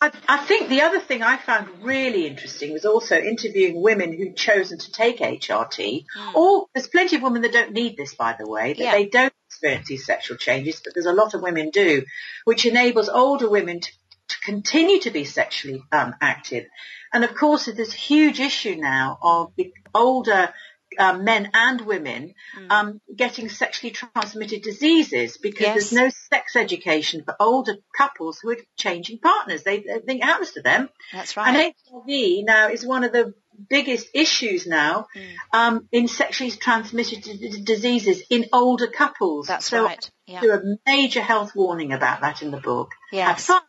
I, 0.01 0.11
I 0.27 0.37
think 0.45 0.69
the 0.69 0.81
other 0.81 0.99
thing 0.99 1.23
I 1.23 1.37
found 1.37 1.83
really 1.83 2.27
interesting 2.27 2.73
was 2.73 2.85
also 2.85 3.17
interviewing 3.17 3.81
women 3.81 4.13
who'd 4.13 4.35
chosen 4.37 4.77
to 4.77 4.91
take 4.91 5.19
HRT. 5.19 6.05
Or 6.35 6.67
there's 6.73 6.87
plenty 6.87 7.15
of 7.15 7.21
women 7.23 7.41
that 7.43 7.53
don't 7.53 7.71
need 7.71 7.97
this, 7.97 8.13
by 8.13 8.35
the 8.37 8.47
way, 8.47 8.73
that 8.73 8.79
Yeah. 8.83 8.91
they 8.91 9.05
don't 9.05 9.33
experience 9.47 9.87
these 9.87 10.05
sexual 10.05 10.37
changes, 10.37 10.81
but 10.83 10.93
there's 10.93 11.05
a 11.07 11.13
lot 11.13 11.33
of 11.33 11.41
women 11.41 11.69
do, 11.71 12.03
which 12.45 12.65
enables 12.65 13.09
older 13.09 13.49
women 13.49 13.79
to, 13.79 13.91
to 14.33 14.39
continue 14.51 14.99
to 15.01 15.11
be 15.11 15.23
sexually 15.25 15.81
um, 15.91 16.13
active. 16.21 16.65
And 17.13 17.23
of 17.23 17.33
course, 17.35 17.65
there's 17.65 17.77
this 17.77 17.93
huge 17.93 18.39
issue 18.39 18.75
now 18.75 19.17
of 19.21 19.53
the 19.57 19.71
older 19.93 20.53
um, 20.99 21.23
men 21.23 21.49
and 21.55 21.81
women 21.81 22.35
um, 22.69 23.01
getting 23.15 23.49
sexually 23.49 23.91
transmitted 23.91 24.61
diseases 24.61 25.37
because 25.39 25.61
Yes. 25.61 25.73
there's 25.89 25.93
no 25.93 26.09
sex 26.09 26.55
education 26.55 27.23
for 27.25 27.35
older 27.39 27.77
couples 27.97 28.37
who 28.41 28.51
are 28.51 28.57
changing 28.77 29.17
partners. 29.17 29.63
They, 29.63 29.79
they 29.79 29.99
think 30.05 30.21
it 30.21 30.25
happens 30.25 30.51
to 30.51 30.61
them. 30.61 30.89
That's 31.11 31.35
right. 31.35 31.47
And. 31.55 31.73
HIV 32.07 32.45
now 32.45 32.69
is 32.69 32.85
one 32.85 33.03
of 33.03 33.11
the 33.11 33.33
biggest 33.69 34.07
issues 34.13 34.67
now 34.67 35.07
Mm. 35.15 35.33
um, 35.51 35.87
in 35.91 36.07
sexually 36.07 36.51
transmitted 36.51 37.21
d- 37.23 37.61
diseases 37.63 38.21
in 38.29 38.45
older 38.53 38.87
couples. 38.87 39.47
That's 39.47 39.67
so 39.69 39.85
right. 39.85 40.11
Yeah. 40.27 40.41
Do 40.41 40.51
a 40.53 40.61
major 40.87 41.21
health 41.21 41.55
warning 41.55 41.91
about 41.93 42.21
that 42.21 42.41
in 42.43 42.51
the 42.51 42.59
book. 42.59 42.89
Have 43.29 43.39
fun, 43.39 43.61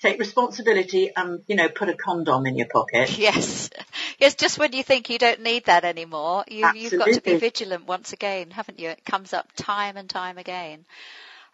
take 0.00 0.18
responsibility, 0.18 1.10
and 1.14 1.42
you 1.46 1.56
know, 1.56 1.68
put 1.68 1.88
a 1.88 1.94
condom 1.94 2.46
in 2.46 2.56
your 2.56 2.68
pocket. 2.68 3.16
Yes. 3.18 3.70
Yes, 4.18 4.34
just 4.34 4.58
when 4.58 4.72
you 4.72 4.82
think 4.82 5.10
you 5.10 5.18
don't 5.18 5.42
need 5.42 5.66
that 5.66 5.84
anymore, 5.84 6.44
you, 6.48 6.70
you've 6.74 6.98
got 6.98 7.12
to 7.12 7.20
be 7.20 7.36
vigilant 7.36 7.86
once 7.86 8.12
again, 8.12 8.50
haven't 8.50 8.80
you? 8.80 8.88
It 8.88 9.04
comes 9.04 9.32
up 9.32 9.48
time 9.54 9.96
and 9.96 10.10
time 10.10 10.38
again. 10.38 10.84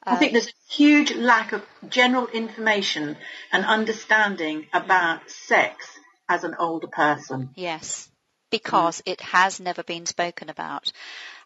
I 0.06 0.16
think 0.16 0.30
Um, 0.30 0.32
there's 0.34 0.48
a 0.48 0.72
huge 0.72 1.14
lack 1.14 1.52
of 1.52 1.62
general 1.88 2.26
information 2.26 3.16
and 3.52 3.64
understanding 3.64 4.66
about 4.72 5.30
sex 5.30 5.86
as 6.28 6.44
an 6.44 6.54
older 6.58 6.86
person. 6.86 7.50
Yes, 7.54 8.08
because 8.50 9.02
it 9.04 9.20
has 9.20 9.60
never 9.60 9.82
been 9.82 10.06
spoken 10.06 10.48
about. 10.48 10.92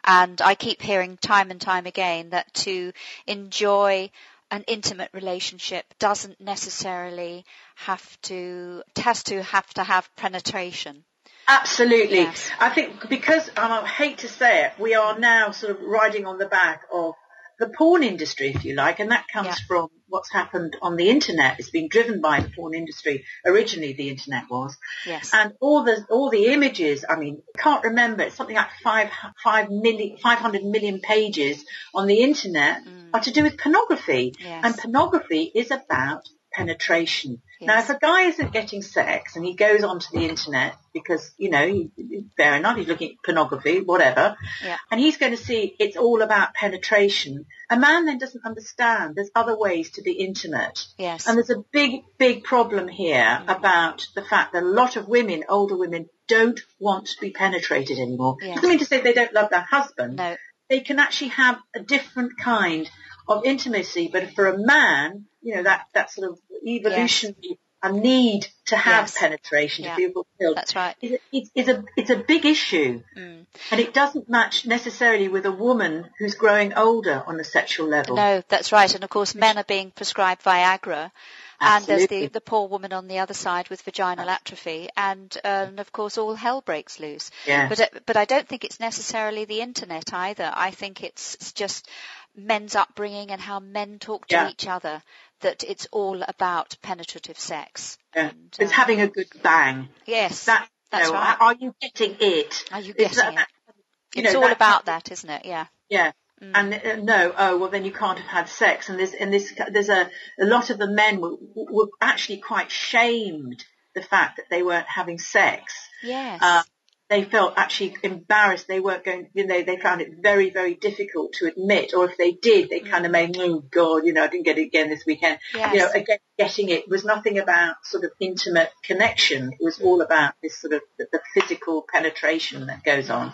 And 0.04 0.40
I 0.40 0.54
keep 0.54 0.80
hearing 0.80 1.16
time 1.16 1.50
and 1.50 1.60
time 1.60 1.86
again 1.86 2.30
that 2.30 2.52
to 2.54 2.92
enjoy 3.26 4.10
an 4.50 4.64
intimate 4.66 5.10
relationship 5.12 5.84
doesn't 5.98 6.40
necessarily 6.40 7.44
have 7.76 8.20
to, 8.22 8.82
has 8.96 9.22
to 9.24 9.42
have 9.42 9.72
to 9.74 9.84
have 9.84 10.08
penetration. 10.16 11.04
Absolutely. 11.46 12.18
Yes. 12.18 12.50
I 12.60 12.68
think 12.68 13.08
because 13.08 13.48
um, 13.56 13.72
I 13.72 13.86
hate 13.86 14.18
to 14.18 14.28
say 14.28 14.64
it, 14.66 14.72
we 14.78 14.94
are 14.94 15.18
now 15.18 15.50
sort 15.50 15.72
of 15.72 15.82
riding 15.82 16.26
on 16.26 16.38
the 16.38 16.46
back 16.46 16.82
of 16.92 17.14
the 17.58 17.68
porn 17.68 18.02
industry, 18.02 18.52
if 18.54 18.64
you 18.64 18.74
like, 18.74 19.00
and 19.00 19.10
that 19.10 19.24
comes 19.32 19.46
Yeah. 19.48 19.54
from 19.66 19.88
what's 20.08 20.32
happened 20.32 20.76
on 20.82 20.96
the 20.96 21.08
internet. 21.10 21.58
It's 21.58 21.70
been 21.70 21.88
driven 21.88 22.20
by 22.20 22.40
the 22.40 22.48
porn 22.50 22.74
industry. 22.74 23.24
Originally, 23.44 23.92
the 23.92 24.08
internet 24.08 24.44
was, 24.50 24.76
Yes. 25.06 25.30
and 25.32 25.52
all 25.60 25.84
the 25.84 26.06
all 26.10 26.30
the 26.30 26.46
images. 26.46 27.04
I 27.08 27.16
mean, 27.16 27.42
can't 27.56 27.84
remember. 27.84 28.22
It's 28.24 28.36
something 28.36 28.56
like 28.56 28.70
five 28.82 29.10
five 29.42 29.70
million, 29.70 30.16
five 30.18 30.38
hundred 30.38 30.64
million 30.64 31.00
pages 31.00 31.64
on 31.94 32.06
the 32.06 32.20
internet 32.22 32.82
are 33.14 33.20
to 33.20 33.30
do 33.30 33.42
with 33.42 33.58
pornography, 33.58 34.32
Mm. 34.32 34.40
Yes. 34.40 34.64
and 34.64 34.76
pornography 34.76 35.50
is 35.54 35.70
about 35.70 36.22
penetration. 36.52 37.40
Now, 37.60 37.78
if 37.80 37.90
a 37.90 37.98
guy 37.98 38.22
isn't 38.28 38.52
getting 38.52 38.82
sex 38.82 39.36
and 39.36 39.44
he 39.44 39.54
goes 39.54 39.82
onto 39.82 40.06
the 40.12 40.26
internet 40.26 40.76
because, 40.92 41.32
you 41.38 41.50
know, 41.50 41.66
he, 41.66 41.90
fair 42.36 42.56
enough, 42.56 42.76
he's 42.76 42.86
looking 42.86 43.10
at 43.12 43.24
pornography, 43.24 43.80
whatever, 43.80 44.36
Yeah. 44.64 44.76
and 44.90 45.00
he's 45.00 45.16
going 45.16 45.36
to 45.36 45.42
see 45.42 45.74
it's 45.78 45.96
all 45.96 46.22
about 46.22 46.54
penetration, 46.54 47.46
a 47.70 47.78
man 47.78 48.06
then 48.06 48.18
doesn't 48.18 48.44
understand 48.44 49.14
there's 49.16 49.30
other 49.34 49.58
ways 49.58 49.90
to 49.92 50.02
be 50.02 50.12
intimate. 50.12 50.86
Yes. 50.96 51.26
And 51.26 51.36
there's 51.36 51.50
a 51.50 51.64
big, 51.72 52.02
big 52.16 52.44
problem 52.44 52.88
here 52.88 53.16
mm-hmm. 53.16 53.48
about 53.48 54.06
the 54.14 54.22
fact 54.22 54.52
that 54.52 54.62
a 54.62 54.66
lot 54.66 54.96
of 54.96 55.08
women, 55.08 55.44
older 55.48 55.76
women, 55.76 56.08
don't 56.28 56.60
want 56.78 57.06
to 57.06 57.20
be 57.20 57.30
penetrated 57.30 57.98
anymore. 57.98 58.36
Yes. 58.40 58.56
Doesn't 58.56 58.70
mean 58.70 58.78
to 58.78 58.84
say 58.84 59.00
they 59.00 59.14
don't 59.14 59.32
love 59.32 59.50
their 59.50 59.60
husband 59.68 60.16
no. 60.16 60.36
they 60.68 60.80
can 60.80 60.98
actually 60.98 61.28
have 61.28 61.58
a 61.74 61.80
different 61.80 62.38
kind 62.38 62.88
of 63.28 63.44
intimacy. 63.44 64.08
But 64.12 64.34
for 64.34 64.46
a 64.46 64.58
man, 64.58 65.26
you 65.42 65.56
know, 65.56 65.62
that, 65.64 65.86
that 65.94 66.10
sort 66.10 66.30
of 66.30 66.38
evolutionary 66.66 67.58
a 67.82 67.92
need 67.92 68.48
to 68.66 68.76
have 68.76 69.04
Yes. 69.04 69.18
penetration 69.18 69.84
Yeah. 69.84 69.90
to 69.90 69.96
feel 69.96 70.12
fulfilled 70.12 70.56
That's 70.56 70.74
right. 70.74 70.96
is, 71.00 71.50
is 71.54 71.68
a, 71.68 71.84
it's 71.96 72.10
a 72.10 72.16
big 72.16 72.44
issue. 72.44 73.02
Mm. 73.16 73.46
And 73.70 73.80
it 73.80 73.94
doesn't 73.94 74.28
match 74.28 74.66
necessarily 74.66 75.28
with 75.28 75.46
a 75.46 75.52
woman 75.52 76.10
who's 76.18 76.34
growing 76.34 76.74
older 76.74 77.22
on 77.26 77.38
a 77.38 77.44
sexual 77.44 77.86
level. 77.86 78.16
No, 78.16 78.42
that's 78.48 78.72
right. 78.72 78.92
And 78.92 79.04
of 79.04 79.10
course, 79.10 79.34
men 79.34 79.58
are 79.58 79.64
being 79.64 79.92
prescribed 79.92 80.42
Viagra. 80.42 81.12
And 81.60 81.84
there's 81.86 82.06
the, 82.06 82.28
the 82.28 82.40
poor 82.40 82.68
woman 82.68 82.92
on 82.92 83.08
the 83.08 83.18
other 83.18 83.34
side 83.34 83.68
with 83.68 83.82
vaginal 83.82 84.28
atrophy, 84.28 84.88
and, 84.96 85.36
uh, 85.44 85.66
and 85.68 85.80
of 85.80 85.90
course 85.90 86.16
all 86.16 86.34
hell 86.36 86.60
breaks 86.60 87.00
loose. 87.00 87.32
Yeah. 87.46 87.68
But 87.68 87.80
uh, 87.80 87.86
but 88.06 88.16
I 88.16 88.26
don't 88.26 88.46
think 88.46 88.62
it's 88.62 88.78
necessarily 88.78 89.44
the 89.44 89.60
internet 89.60 90.14
either. 90.14 90.52
I 90.54 90.70
think 90.70 91.02
it's, 91.02 91.34
it's 91.34 91.52
just 91.52 91.88
men's 92.36 92.74
upbringing 92.76 93.30
and 93.30 93.40
how 93.40 93.60
men 93.60 93.98
talk 93.98 94.26
to 94.28 94.34
Yeah. 94.36 94.48
each 94.50 94.66
other 94.66 95.02
that 95.40 95.64
it's 95.64 95.86
all 95.92 96.22
about 96.26 96.76
penetrative 96.82 97.38
sex. 97.38 97.98
Yeah. 98.14 98.28
And, 98.30 98.56
It's 98.58 98.72
uh, 98.72 98.74
having 98.74 99.00
a 99.00 99.08
good 99.08 99.28
bang. 99.42 99.88
Yes, 100.06 100.44
That, 100.46 100.62
you 100.62 100.68
that's 100.90 101.08
know, 101.08 101.14
right. 101.14 101.36
Are 101.40 101.54
you 101.54 101.74
getting 101.80 102.16
it? 102.20 102.64
Are 102.72 102.80
you 102.80 102.94
It's 102.96 103.16
getting 103.16 103.36
that- 103.36 103.48
it? 103.68 103.74
you 104.18 104.24
It's 104.24 104.32
know, 104.32 104.42
all 104.44 104.52
about 104.52 104.86
that, 104.86 105.10
isn't 105.12 105.28
it? 105.30 105.44
Yeah. 105.44 105.66
Yeah. 105.88 106.12
Mm. 106.42 106.50
And 106.54 106.74
uh, 106.74 106.96
no, 107.02 107.34
oh 107.36 107.56
well, 107.58 107.68
then 107.68 107.84
you 107.84 107.90
can't 107.92 108.18
have 108.18 108.28
had 108.28 108.48
sex. 108.48 108.88
And 108.88 108.96
there's 108.98 109.12
and 109.12 109.32
this 109.32 109.52
there's 109.72 109.88
a 109.88 110.08
a 110.40 110.44
lot 110.46 110.70
of 110.70 110.78
the 110.78 110.86
men 110.86 111.20
were, 111.20 111.34
were 111.54 111.88
actually 112.00 112.38
quite 112.38 112.70
shamed 112.70 113.64
the 113.96 114.02
fact 114.02 114.36
that 114.36 114.46
they 114.48 114.62
weren't 114.62 114.86
having 114.86 115.18
sex. 115.18 115.74
Yes. 116.02 116.38
Uh, 116.40 116.62
they 117.08 117.24
felt 117.24 117.54
actually 117.56 117.96
embarrassed. 118.02 118.68
They 118.68 118.80
weren't 118.80 119.04
going, 119.04 119.30
you 119.32 119.46
know, 119.46 119.62
they 119.62 119.78
found 119.78 120.02
it 120.02 120.10
very, 120.20 120.50
very 120.50 120.74
difficult 120.74 121.32
to 121.34 121.46
admit, 121.46 121.94
or 121.94 122.04
if 122.10 122.18
they 122.18 122.32
did, 122.32 122.68
they 122.68 122.80
mm. 122.80 122.90
kind 122.90 123.06
of 123.06 123.12
made, 123.12 123.36
oh 123.38 123.60
God, 123.60 124.04
you 124.04 124.12
know, 124.12 124.24
I 124.24 124.28
didn't 124.28 124.44
get 124.44 124.58
it 124.58 124.66
again 124.66 124.90
this 124.90 125.04
weekend. 125.06 125.38
Yes. 125.54 125.72
You 125.72 125.78
know, 125.80 125.90
again, 125.94 126.18
getting 126.38 126.68
it 126.68 126.88
was 126.88 127.04
nothing 127.04 127.38
about 127.38 127.76
sort 127.84 128.04
of 128.04 128.10
intimate 128.20 128.70
connection. 128.84 129.52
It 129.52 129.64
was 129.64 129.80
all 129.80 130.02
about 130.02 130.34
this 130.42 130.60
sort 130.60 130.74
of 130.74 130.82
the, 130.98 131.06
the 131.10 131.20
physical 131.34 131.84
penetration 131.90 132.66
that 132.66 132.84
goes 132.84 133.08
on. 133.08 133.32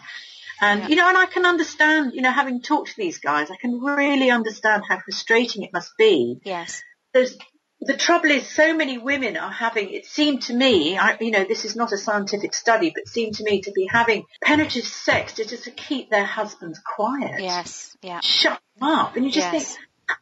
And, 0.60 0.82
Yeah. 0.82 0.88
you 0.88 0.96
know, 0.96 1.08
and 1.08 1.18
I 1.18 1.26
can 1.26 1.44
understand, 1.44 2.12
you 2.14 2.22
know, 2.22 2.30
having 2.30 2.62
talked 2.62 2.90
to 2.90 2.96
these 2.96 3.18
guys, 3.18 3.50
I 3.50 3.56
can 3.56 3.80
really 3.80 4.30
understand 4.30 4.84
how 4.88 5.00
frustrating 5.00 5.64
it 5.64 5.72
must 5.72 5.96
be 5.98 6.40
Yes. 6.44 6.82
there's 7.12 7.36
the 7.80 7.96
trouble 7.96 8.30
is 8.30 8.48
so 8.48 8.74
many 8.74 8.98
women 8.98 9.36
are 9.36 9.50
having 9.50 9.90
it 9.90 10.06
seemed 10.06 10.42
to 10.42 10.54
me 10.54 10.96
I, 10.96 11.16
you 11.20 11.30
know 11.30 11.44
this 11.44 11.64
is 11.64 11.76
not 11.76 11.92
a 11.92 11.98
scientific 11.98 12.54
study 12.54 12.90
but 12.94 13.08
seemed 13.08 13.34
to 13.36 13.44
me 13.44 13.60
to 13.62 13.72
be 13.72 13.86
having 13.90 14.24
penetrative 14.42 14.86
sex 14.86 15.34
to 15.34 15.44
just 15.44 15.64
to 15.64 15.70
keep 15.70 16.08
their 16.10 16.24
husbands 16.24 16.78
quiet 16.80 17.42
Yes. 17.42 17.96
Yeah. 18.02 18.20
shut 18.22 18.60
them 18.78 18.88
up 18.88 19.16
and 19.16 19.24
you 19.24 19.30
just 19.30 19.52
Yes. 19.52 19.76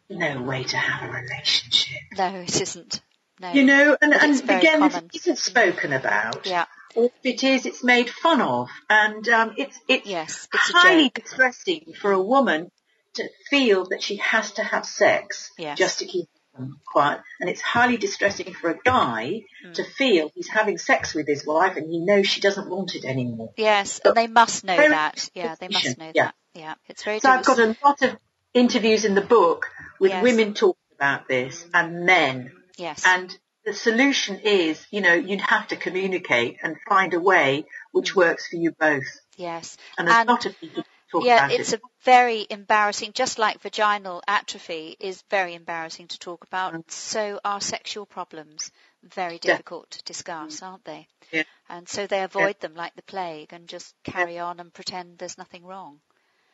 think 0.09 0.21
no 0.21 0.43
way 0.43 0.65
to 0.65 0.77
have 0.77 1.09
a 1.09 1.13
relationship 1.13 1.99
No, 2.17 2.35
it 2.37 2.61
isn't. 2.61 3.01
No. 3.41 3.53
you 3.53 3.65
know 3.65 3.97
and, 4.01 4.13
and 4.15 4.41
again 4.45 4.79
common. 4.81 5.09
this 5.13 5.23
isn't 5.23 5.39
spoken 5.39 5.93
about 5.93 6.47
Yeah. 6.47 6.65
or 6.95 7.07
if 7.07 7.13
it 7.25 7.45
is 7.45 7.67
it's 7.67 7.85
made 7.85 8.09
fun 8.09 8.41
of 8.41 8.69
and 8.89 9.29
um, 9.29 9.55
it's 9.57 9.79
it's 9.89 10.07
Yes. 10.07 10.49
It's 10.53 10.73
highly 10.73 11.11
distressing 11.15 11.93
for 12.01 12.13
a 12.13 12.23
woman 12.23 12.71
to 13.15 13.29
feel 13.51 13.85
that 13.91 14.03
she 14.03 14.17
has 14.17 14.53
to 14.53 14.63
have 14.63 14.87
sex 14.87 15.51
Yes. 15.59 15.77
just 15.79 15.99
to 16.01 16.07
keep 16.07 16.29
them 16.55 16.81
quiet. 16.85 17.21
And 17.41 17.49
it's 17.49 17.61
highly 17.61 17.97
distressing 17.97 18.53
for 18.55 18.71
a 18.71 18.79
guy 18.85 19.43
Mm. 19.65 19.75
to 19.75 19.85
feel 19.85 20.31
he's 20.35 20.49
having 20.49 20.79
sex 20.79 21.15
with 21.15 21.27
his 21.27 21.47
wife 21.47 21.77
and 21.77 21.89
he 21.91 21.99
knows 22.01 22.27
she 22.29 22.41
doesn't 22.41 22.69
want 22.69 22.95
it 22.95 23.05
anymore. 23.05 23.53
Yes, 23.57 24.01
and 24.05 24.15
they 24.15 24.27
must 24.27 24.65
know 24.65 24.77
that. 24.77 25.29
Yeah, 25.35 25.55
they 25.59 25.69
must 25.69 25.99
know 25.99 26.11
yeah. 26.15 26.25
that. 26.25 26.35
Yeah, 26.55 26.75
it's 26.89 27.03
very. 27.05 27.21
So 27.21 27.31
I've 27.31 27.45
got 27.45 27.59
a 27.59 27.77
lot 27.85 28.03
of 28.03 28.17
interviews 28.55 29.05
in 29.05 29.15
the 29.15 29.21
book 29.23 29.71
with 29.99 30.11
Yes. 30.11 30.23
women 30.23 30.55
talking 30.55 30.81
about 30.95 31.29
this 31.29 31.65
and 31.73 32.05
men. 32.05 32.53
Yes. 32.77 33.03
And 33.07 33.37
the 33.65 33.73
solution 33.73 34.41
is, 34.41 34.85
you 34.91 35.01
know, 35.01 35.15
you'd 35.15 35.41
have 35.41 35.69
to 35.69 35.77
communicate 35.77 36.59
and 36.63 36.77
find 36.89 37.15
a 37.15 37.21
way 37.21 37.65
which 37.93 38.15
works 38.17 38.49
for 38.49 38.57
you 38.57 38.73
both. 38.73 39.05
yes. 39.37 39.77
And 39.97 40.07
there's 40.09 40.19
And- 40.19 40.29
a 40.29 40.33
lot 40.33 40.47
of 40.47 40.59
people 40.61 40.85
talk 41.13 41.25
yeah, 41.25 41.47
about 41.47 41.53
it's 41.53 41.73
it. 41.73 41.81
a 41.81 41.89
very 42.05 42.47
embarrassing, 42.51 43.13
just 43.13 43.39
like 43.39 43.61
vaginal 43.61 44.23
atrophy 44.27 44.97
is 44.99 45.23
very 45.31 45.55
embarrassing 45.55 46.09
to 46.09 46.19
talk 46.19 46.45
about, 46.45 46.75
Mm. 46.75 46.91
so 46.91 47.41
are 47.45 47.61
sexual 47.61 48.07
problems 48.07 48.71
very 49.05 49.39
difficult 49.39 49.91
to 49.91 50.03
discuss, 50.05 50.63
aren't 50.63 50.85
they? 50.85 51.07
Yeah. 51.33 51.45
And 51.69 51.89
so 51.89 52.07
they 52.07 52.23
avoid 52.23 52.59
them 52.61 52.75
like 52.75 52.95
the 52.95 53.03
plague 53.03 53.53
and 53.53 53.69
just 53.69 53.95
carry 54.05 54.39
on 54.39 54.61
and 54.61 54.73
pretend 54.73 55.19
there's 55.19 55.39
nothing 55.39 55.65
wrong. 55.65 56.01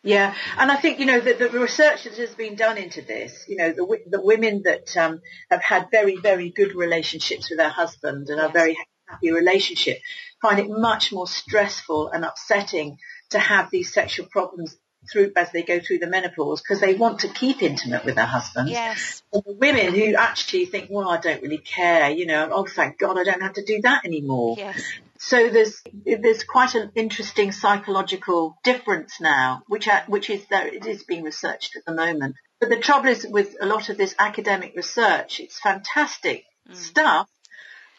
Yeah, 0.04 0.34
and 0.56 0.70
I 0.70 0.76
think 0.76 1.00
you 1.00 1.06
know 1.06 1.20
the, 1.20 1.34
the 1.34 1.50
research 1.58 2.04
that 2.04 2.16
has 2.16 2.34
been 2.34 2.54
done 2.54 2.78
into 2.78 3.02
this, 3.02 3.44
you 3.48 3.56
know, 3.56 3.72
the 3.72 3.98
the 4.06 4.20
women 4.20 4.62
that 4.64 4.96
um, 4.96 5.20
have 5.50 5.62
had 5.62 5.90
very 5.90 6.16
very 6.16 6.50
good 6.50 6.74
relationships 6.74 7.50
with 7.50 7.58
their 7.58 7.68
husband 7.68 8.28
and 8.28 8.40
a 8.40 8.48
Yes. 8.48 8.52
very 8.52 8.78
happy 9.08 9.32
relationship 9.32 9.98
find 10.40 10.58
it 10.60 10.68
much 10.70 11.12
more 11.12 11.26
stressful 11.26 12.08
and 12.10 12.24
upsetting 12.24 12.96
to 13.30 13.38
have 13.38 13.70
these 13.70 13.92
sexual 13.92 14.26
problems 14.26 14.76
through 15.10 15.32
as 15.36 15.50
they 15.52 15.62
go 15.62 15.80
through 15.80 15.98
the 15.98 16.06
menopause 16.06 16.60
because 16.60 16.80
they 16.80 16.94
want 16.94 17.20
to 17.20 17.28
keep 17.28 17.62
intimate 17.62 18.04
with 18.04 18.16
their 18.16 18.26
husbands. 18.26 18.70
Yes. 18.70 19.22
And 19.32 19.42
the 19.44 19.54
women 19.54 19.94
who 19.94 20.14
actually 20.14 20.66
think, 20.66 20.88
well, 20.90 21.08
I 21.08 21.18
don't 21.18 21.42
really 21.42 21.58
care, 21.58 22.10
you 22.10 22.26
know, 22.26 22.50
oh 22.52 22.66
thank 22.66 22.98
God 22.98 23.18
I 23.18 23.24
don't 23.24 23.42
have 23.42 23.54
to 23.54 23.64
do 23.64 23.80
that 23.82 24.04
anymore. 24.04 24.56
Yes. 24.58 24.82
So 25.18 25.48
there's 25.48 25.82
there's 26.04 26.44
quite 26.44 26.74
an 26.74 26.92
interesting 26.94 27.52
psychological 27.52 28.56
difference 28.62 29.20
now, 29.20 29.62
which 29.66 29.88
which 30.06 30.30
is 30.30 30.44
that 30.50 30.72
it 30.72 30.86
is 30.86 31.02
being 31.02 31.24
researched 31.24 31.76
at 31.76 31.84
the 31.84 31.94
moment. 31.94 32.36
But 32.60 32.70
the 32.70 32.76
trouble 32.76 33.08
is 33.08 33.26
with 33.28 33.56
a 33.60 33.66
lot 33.66 33.88
of 33.88 33.96
this 33.96 34.14
academic 34.18 34.74
research, 34.76 35.40
it's 35.40 35.58
fantastic 35.58 36.44
mm. 36.68 36.74
stuff, 36.74 37.28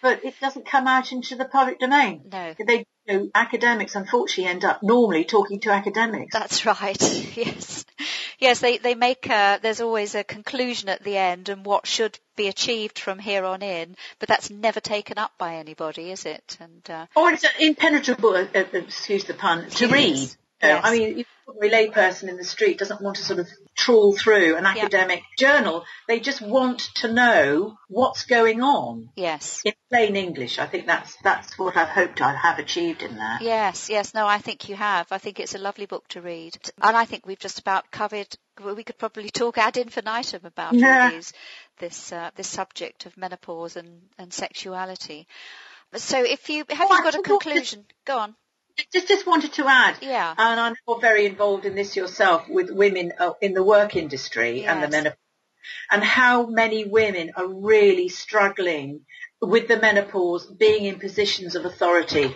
but 0.01 0.23
it 0.23 0.39
doesn't 0.39 0.65
come 0.65 0.87
out 0.87 1.11
into 1.11 1.35
the 1.35 1.45
public 1.45 1.79
domain. 1.79 2.23
No. 2.31 2.53
They, 2.65 2.85
you 3.05 3.13
know, 3.13 3.29
academics 3.33 3.95
unfortunately 3.95 4.51
end 4.51 4.65
up 4.65 4.81
normally 4.83 5.25
talking 5.25 5.59
to 5.61 5.71
academics. 5.71 6.33
That's 6.33 6.65
right. 6.81 7.37
Yes. 7.37 7.85
Yes, 8.39 8.61
they, 8.61 8.77
they 8.77 8.95
make 8.95 9.29
a, 9.29 9.59
there's 9.61 9.81
always 9.81 10.15
a 10.15 10.23
conclusion 10.23 10.87
at 10.87 11.03
the 11.03 11.17
end 11.17 11.49
and 11.49 11.65
what 11.65 11.85
should 11.85 12.17
be 12.37 12.47
achieved 12.47 12.97
from 12.97 13.19
here 13.19 13.43
on 13.43 13.61
in, 13.61 13.97
but 14.19 14.29
that's 14.29 14.49
never 14.49 14.79
taken 14.79 15.17
up 15.17 15.33
by 15.37 15.55
anybody, 15.55 16.11
is 16.11 16.25
it? 16.25 16.57
And, 16.61 16.89
uh, 16.89 17.05
Or 17.17 17.31
it's 17.31 17.45
impenetrable, 17.59 18.35
uh, 18.35 18.45
uh, 18.55 18.63
excuse 18.73 19.25
the 19.25 19.33
pun, 19.33 19.69
to 19.71 19.87
read. 19.87 20.29
Yes. 20.61 20.81
I 20.83 20.91
mean, 20.97 21.25
a 21.47 21.67
layperson 21.67 22.29
in 22.29 22.37
the 22.37 22.43
street 22.43 22.77
doesn't 22.77 23.01
want 23.01 23.17
to 23.17 23.23
sort 23.23 23.39
of 23.39 23.47
trawl 23.75 24.15
through 24.15 24.55
an 24.55 24.65
academic 24.65 25.23
journal. 25.37 25.83
They 26.07 26.19
just 26.19 26.41
want 26.41 26.79
to 26.95 27.11
know 27.11 27.77
what's 27.87 28.25
going 28.25 28.61
on 28.61 29.09
yes. 29.15 29.61
in 29.65 29.73
plain 29.89 30.15
English. 30.15 30.59
I 30.59 30.67
think 30.67 30.85
that's 30.85 31.15
that's 31.23 31.57
what 31.57 31.75
I've 31.75 31.89
hoped 31.89 32.21
I 32.21 32.35
have 32.35 32.59
achieved 32.59 33.01
in 33.01 33.15
that. 33.15 33.41
Yes, 33.41 33.89
yes, 33.89 34.13
no, 34.13 34.27
I 34.27 34.37
think 34.37 34.69
you 34.69 34.75
have. 34.75 35.07
I 35.11 35.17
think 35.17 35.39
it's 35.39 35.55
a 35.55 35.59
lovely 35.59 35.85
book 35.85 36.07
to 36.09 36.21
read. 36.21 36.57
And 36.81 36.95
I 36.95 37.05
think 37.05 37.25
we've 37.25 37.39
just 37.39 37.59
about 37.59 37.89
covered, 37.91 38.27
well, 38.63 38.75
we 38.75 38.83
could 38.83 38.97
probably 38.97 39.29
talk 39.33 39.57
ad 39.57 39.77
infinitum 39.77 40.41
about 40.45 40.73
Yeah. 40.73 41.09
these, 41.09 41.33
this, 41.79 42.11
uh, 42.11 42.31
this 42.35 42.47
subject 42.47 43.05
of 43.05 43.17
menopause 43.17 43.75
and, 43.75 44.01
and 44.17 44.33
sexuality. 44.33 45.27
So 45.95 46.23
if 46.23 46.49
you, 46.49 46.65
have 46.69 46.87
Oh, 46.91 46.97
you 46.97 47.03
got 47.03 47.15
a 47.15 47.21
conclusion? 47.23 47.85
Go 48.05 48.19
on. 48.19 48.35
Just 48.91 49.07
just 49.07 49.27
wanted 49.27 49.53
to 49.53 49.67
add, 49.67 49.97
Yeah. 50.01 50.33
and 50.37 50.59
I 50.59 50.69
know 50.69 50.75
you're 50.87 50.99
very 50.99 51.25
involved 51.25 51.65
in 51.65 51.75
this 51.75 51.95
yourself 51.95 52.47
with 52.49 52.69
women 52.71 53.13
uh, 53.19 53.33
in 53.41 53.53
the 53.53 53.63
work 53.63 53.95
industry 53.95 54.65
and 54.65 54.81
the 54.83 54.87
menopause, 54.87 55.17
and 55.91 56.03
how 56.03 56.45
many 56.47 56.85
women 56.85 57.31
are 57.35 57.47
really 57.47 58.09
struggling 58.09 59.01
with 59.41 59.67
the 59.67 59.77
menopause, 59.79 60.45
being 60.45 60.85
in 60.85 60.99
positions 60.99 61.55
of 61.55 61.65
authority. 61.65 62.35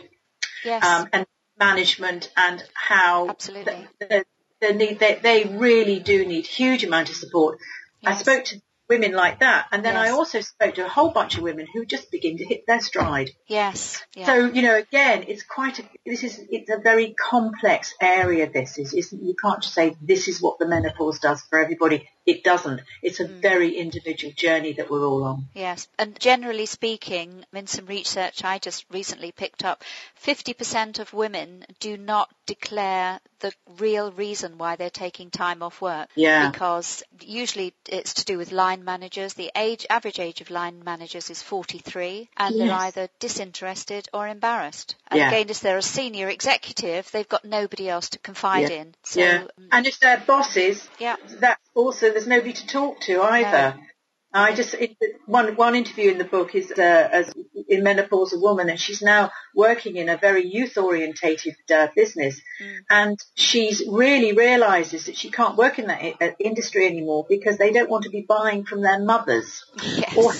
Yes. 0.64 0.84
um, 0.86 1.10
and 1.12 1.26
management 1.60 2.32
and 2.38 2.64
how 2.74 3.28
Absolutely. 3.30 3.88
th- 4.00 4.24
they, 4.62 4.74
need, 4.74 4.98
they, 5.00 5.16
they 5.22 5.44
really 5.46 6.00
do 6.00 6.26
need 6.26 6.46
huge 6.46 6.84
amount 6.86 7.10
of 7.10 7.16
support. 7.16 7.58
I 8.06 8.16
spoke 8.16 8.46
to 8.46 8.62
women 8.94 9.14
like 9.14 9.40
that 9.40 9.68
and 9.72 9.84
then 9.84 9.98
I 9.98 10.10
also 10.10 10.42
spoke 10.42 10.76
to 10.76 10.86
a 10.86 10.90
whole 10.90 11.10
bunch 11.10 11.38
of 11.38 11.44
women 11.44 11.66
who 11.74 11.86
just 11.86 12.12
begin 12.12 12.38
to 12.38 12.46
hit 12.46 12.66
their 12.68 12.80
stride. 12.80 13.32
yes. 13.48 14.04
Yeah. 14.16 14.28
So, 14.28 14.46
you 14.46 14.62
know, 14.62 14.76
again, 14.76 15.26
it's 15.28 15.44
quite 15.44 15.80
a, 15.80 15.84
this 16.06 16.24
is, 16.24 16.40
it's 16.50 16.70
a 16.70 16.78
very 16.78 17.16
complex 17.20 17.96
area 18.00 18.48
this 18.52 18.78
is, 18.78 18.94
isn't, 18.94 19.24
you 19.24 19.36
can't 19.42 19.62
just 19.64 19.74
say 19.74 19.96
this 20.02 20.28
is 20.28 20.42
what 20.42 20.60
the 20.60 20.68
menopause 20.68 21.20
does 21.20 21.42
for 21.50 21.60
everybody. 21.60 22.08
It 22.26 22.44
doesn't. 22.44 22.82
It's 23.02 23.20
Mm. 23.20 23.26
a 23.26 23.28
very 23.42 23.78
individual 23.78 24.34
journey 24.34 24.74
that 24.74 24.90
we're 24.90 25.06
all 25.06 25.24
on. 25.26 25.48
Yes, 25.54 25.88
and 26.00 26.18
generally 26.20 26.66
speaking, 26.66 27.46
in 27.54 27.68
some 27.68 27.86
research 27.86 28.44
I 28.46 28.60
just 28.60 28.86
recently 28.90 29.32
picked 29.34 29.64
up, 29.66 29.84
50% 30.16 31.00
of 31.00 31.14
women 31.14 31.66
do 31.80 31.98
not 31.98 32.30
declare 32.46 33.20
the 33.40 33.52
real 33.78 34.12
reason 34.12 34.58
why 34.58 34.78
they're 34.78 34.90
taking 34.90 35.30
time 35.30 35.62
off 35.62 35.82
work. 35.82 36.10
Yeah. 36.16 36.50
Because 36.50 37.04
usually 37.20 37.74
it's 37.90 38.14
to 38.16 38.26
do 38.26 38.38
with 38.38 38.54
line 38.54 38.86
managers. 38.86 39.34
The 39.34 39.52
age, 39.56 39.86
average 39.90 40.20
age 40.20 40.40
of 40.40 40.50
line 40.50 40.82
managers 40.84 41.30
is 41.30 41.42
43 41.42 42.30
and 42.38 42.58
they're 42.60 42.72
either 42.72 43.10
disinterested 43.20 44.08
or 44.14 44.28
embarrassed. 44.30 44.96
And 45.10 45.20
Yeah. 45.20 45.28
again, 45.28 45.50
if 45.50 45.60
they're 45.60 45.78
a 45.78 45.82
senior 45.82 46.30
executive, 46.30 47.12
they've 47.12 47.28
got 47.28 47.44
nobody 47.44 47.90
else 47.90 48.10
to 48.12 48.20
confide 48.20 48.70
Yeah. 48.70 48.82
in. 48.82 48.96
So, 49.04 49.20
yeah. 49.20 49.42
um, 49.58 49.68
And 49.74 49.88
if 49.88 50.00
they're 50.00 50.24
bosses, 50.26 50.88
yeah. 51.00 51.18
that's 51.40 51.60
also 51.76 52.10
there's 52.12 52.28
nobody 52.28 52.54
to 52.54 52.68
talk 52.68 53.00
to 53.02 53.22
either. 53.22 53.76
I 54.36 54.56
just 54.56 54.76
one 55.28 55.56
one 55.56 55.76
interview 55.76 56.10
in 56.10 56.18
the 56.18 56.24
book 56.24 56.56
is 56.56 56.72
uh, 56.72 56.82
as 57.12 57.32
in 57.70 57.84
menopause 57.84 58.34
a 58.34 58.40
woman, 58.40 58.68
and 58.68 58.80
she's 58.80 59.02
now 59.04 59.32
working 59.54 59.96
in 59.96 60.10
a 60.10 60.18
very 60.18 60.44
youth 60.48 60.76
orientated 60.78 61.56
uh, 61.72 61.88
business, 61.96 62.42
Mm. 62.62 62.78
and 62.90 63.20
she's 63.36 63.84
really 63.88 64.34
realizes 64.34 65.06
that 65.06 65.16
she 65.18 65.30
can't 65.30 65.56
work 65.56 65.78
in 65.78 65.86
that 65.88 66.02
i- 66.02 66.16
uh, 66.20 66.32
industry 66.40 66.88
anymore 66.88 67.26
because 67.30 67.58
they 67.60 67.72
don't 67.72 67.90
want 67.92 68.06
to 68.06 68.10
be 68.10 68.26
buying 68.28 68.66
from 68.66 68.82
their 68.82 69.00
mothers 69.00 69.64
Yes. 69.84 70.18
or 70.18 70.34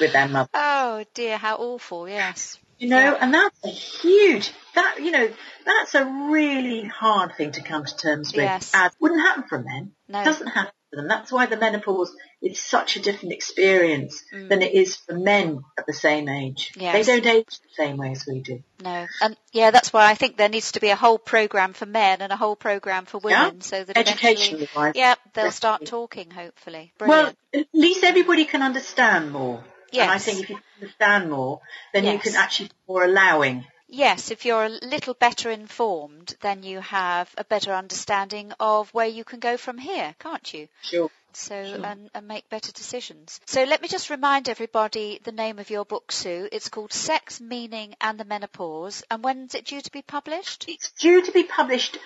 with 0.00 0.12
their 0.12 0.28
mother. 0.28 0.50
Oh 0.52 1.04
dear, 1.14 1.38
how 1.38 1.56
awful, 1.56 2.06
yes. 2.08 2.58
You 2.78 2.88
know, 2.88 2.98
Yeah. 3.00 3.18
and 3.20 3.32
that's 3.34 3.64
a 3.64 3.68
huge 3.68 4.52
that 4.74 4.96
you 5.00 5.10
know 5.12 5.28
that's 5.64 5.94
a 5.94 6.04
really 6.04 6.84
hard 6.84 7.36
thing 7.36 7.52
to 7.52 7.62
come 7.62 7.84
to 7.84 7.96
terms 7.96 8.32
with. 8.32 8.42
Yes. 8.44 8.72
And 8.74 8.90
wouldn't 9.00 9.20
happen 9.20 9.44
for 9.48 9.58
men. 9.60 9.92
No. 10.08 10.24
doesn't 10.24 10.48
happen 10.48 10.72
for 10.90 10.96
them. 10.96 11.08
That's 11.08 11.32
why 11.32 11.46
the 11.46 11.56
menopause 11.56 12.14
is 12.42 12.58
such 12.60 12.96
a 12.96 13.00
different 13.00 13.32
experience 13.32 14.22
Mm. 14.32 14.48
than 14.50 14.60
it 14.62 14.74
is 14.74 14.96
for 14.96 15.14
men 15.14 15.62
at 15.78 15.86
the 15.86 15.92
same 15.94 16.28
age. 16.28 16.72
Yes. 16.76 17.06
They 17.06 17.20
don't 17.20 17.26
age 17.36 17.46
the 17.46 17.74
same 17.82 17.96
way 17.96 18.10
as 18.12 18.26
we 18.26 18.40
do. 18.40 18.62
No, 18.82 19.06
and 19.22 19.36
yeah, 19.52 19.70
that's 19.70 19.92
why 19.92 20.10
I 20.10 20.14
think 20.14 20.36
there 20.36 20.50
needs 20.50 20.72
to 20.72 20.80
be 20.80 20.90
a 20.90 20.96
whole 20.96 21.18
program 21.18 21.72
for 21.72 21.86
men 21.86 22.20
and 22.20 22.32
a 22.32 22.36
whole 22.36 22.56
program 22.56 23.06
for 23.06 23.20
Yeah. 23.24 23.44
women, 23.46 23.60
so 23.62 23.82
that 23.84 23.96
Educationally 23.96 24.68
wise. 24.76 24.92
yeah, 24.96 25.14
they'll 25.32 25.52
start 25.52 25.86
talking. 25.86 26.30
Hopefully, 26.32 26.92
Well, 27.00 27.32
at 27.54 27.66
least 27.72 28.04
everybody 28.04 28.44
can 28.44 28.60
understand 28.62 29.32
more. 29.32 29.64
And 30.02 30.10
I 30.10 30.18
think 30.18 30.40
if 30.42 30.50
you 30.50 30.58
understand 30.80 31.30
more, 31.30 31.60
then 31.92 32.04
you 32.04 32.18
can 32.18 32.34
actually 32.34 32.68
be 32.68 32.74
more 32.88 33.04
allowing 33.04 33.64
Yes, 33.86 34.30
if 34.32 34.44
you're 34.44 34.64
a 34.64 34.68
little 34.68 35.14
better 35.14 35.50
informed, 35.50 36.34
then 36.40 36.62
you 36.64 36.80
have 36.80 37.32
a 37.38 37.44
better 37.44 37.72
understanding 37.72 38.52
of 38.58 38.92
where 38.92 39.06
you 39.06 39.22
can 39.24 39.38
go 39.38 39.56
from 39.56 39.78
here, 39.78 40.16
can't 40.18 40.52
you? 40.52 40.68
Sure. 40.82 41.10
So, 41.32 41.62
Sure. 41.64 41.86
and, 41.86 42.10
and 42.14 42.26
make 42.26 42.48
better 42.48 42.72
decisions. 42.72 43.40
So 43.46 43.62
let 43.64 43.82
me 43.82 43.88
just 43.88 44.10
remind 44.10 44.48
everybody 44.48 45.20
the 45.22 45.32
name 45.32 45.58
of 45.58 45.70
your 45.70 45.84
book, 45.84 46.10
Sue. 46.10 46.48
It's 46.50 46.68
called 46.68 46.92
Sex, 46.92 47.40
Meaning 47.40 47.94
and 48.00 48.18
the 48.18 48.24
Menopause. 48.24 49.04
And 49.10 49.22
when's 49.22 49.54
it 49.54 49.66
due 49.66 49.80
to 49.80 49.92
be 49.92 50.02
published? 50.02 50.64
It's 50.66 50.90
due 50.92 51.22
to 51.22 51.30
be 51.32 51.44
published 51.44 51.98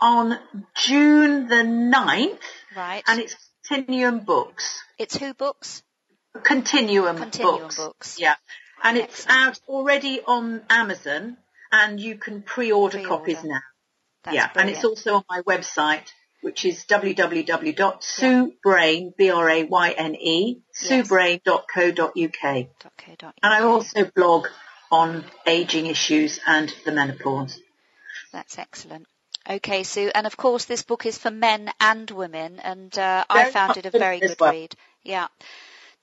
on 0.00 0.38
June 0.74 1.48
the 1.48 1.62
9th 1.62 2.38
Right. 2.74 3.04
and 3.06 3.20
it's 3.20 3.36
Continuum 3.68 4.20
Books. 4.20 4.82
it's 4.98 5.16
Who 5.16 5.34
Books? 5.34 5.82
Continuum, 6.42 7.18
Continuum 7.18 7.60
Books. 7.62 7.76
Books. 7.76 8.20
Yeah. 8.20 8.34
And 8.82 8.96
it's 8.96 9.24
out 9.28 9.60
already 9.68 10.20
on 10.20 10.62
Amazon 10.68 11.36
and 11.72 11.98
you 12.00 12.16
can 12.16 12.42
pre-order, 12.42 12.98
Pre-order. 12.98 13.18
copies 13.18 13.44
now. 13.44 13.60
That's 14.24 14.34
yeah. 14.34 14.50
And 14.54 14.68
it's 14.70 14.84
also 14.84 15.16
on 15.16 15.24
my 15.28 15.42
website, 15.42 16.06
which 16.42 16.64
is 16.64 16.84
www.suebrayne, 16.84 19.16
B-R-A-Y-N-E, 19.16 20.62
Yes. 20.82 21.08
suebrayne.co.uk. 21.08 22.44
And 22.44 22.68
I 23.42 23.62
also 23.62 24.04
blog 24.14 24.46
on 24.90 25.24
aging 25.46 25.86
issues 25.86 26.38
and 26.46 26.72
the 26.84 26.92
menopause. 26.92 27.58
That's 28.32 28.58
excellent. 28.58 29.06
Okay, 29.48 29.84
Sue, 29.84 30.10
and 30.14 30.26
of 30.26 30.36
course 30.36 30.64
this 30.64 30.82
book 30.82 31.06
is 31.06 31.16
for 31.18 31.30
men 31.30 31.70
and 31.80 32.10
women, 32.10 32.58
and 32.58 32.98
uh, 32.98 33.24
I 33.30 33.52
found 33.52 33.76
it 33.76 33.86
a 33.86 33.90
very 33.90 34.18
good 34.18 34.34
well. 34.40 34.50
read. 34.50 34.74
Yeah. 35.04 35.28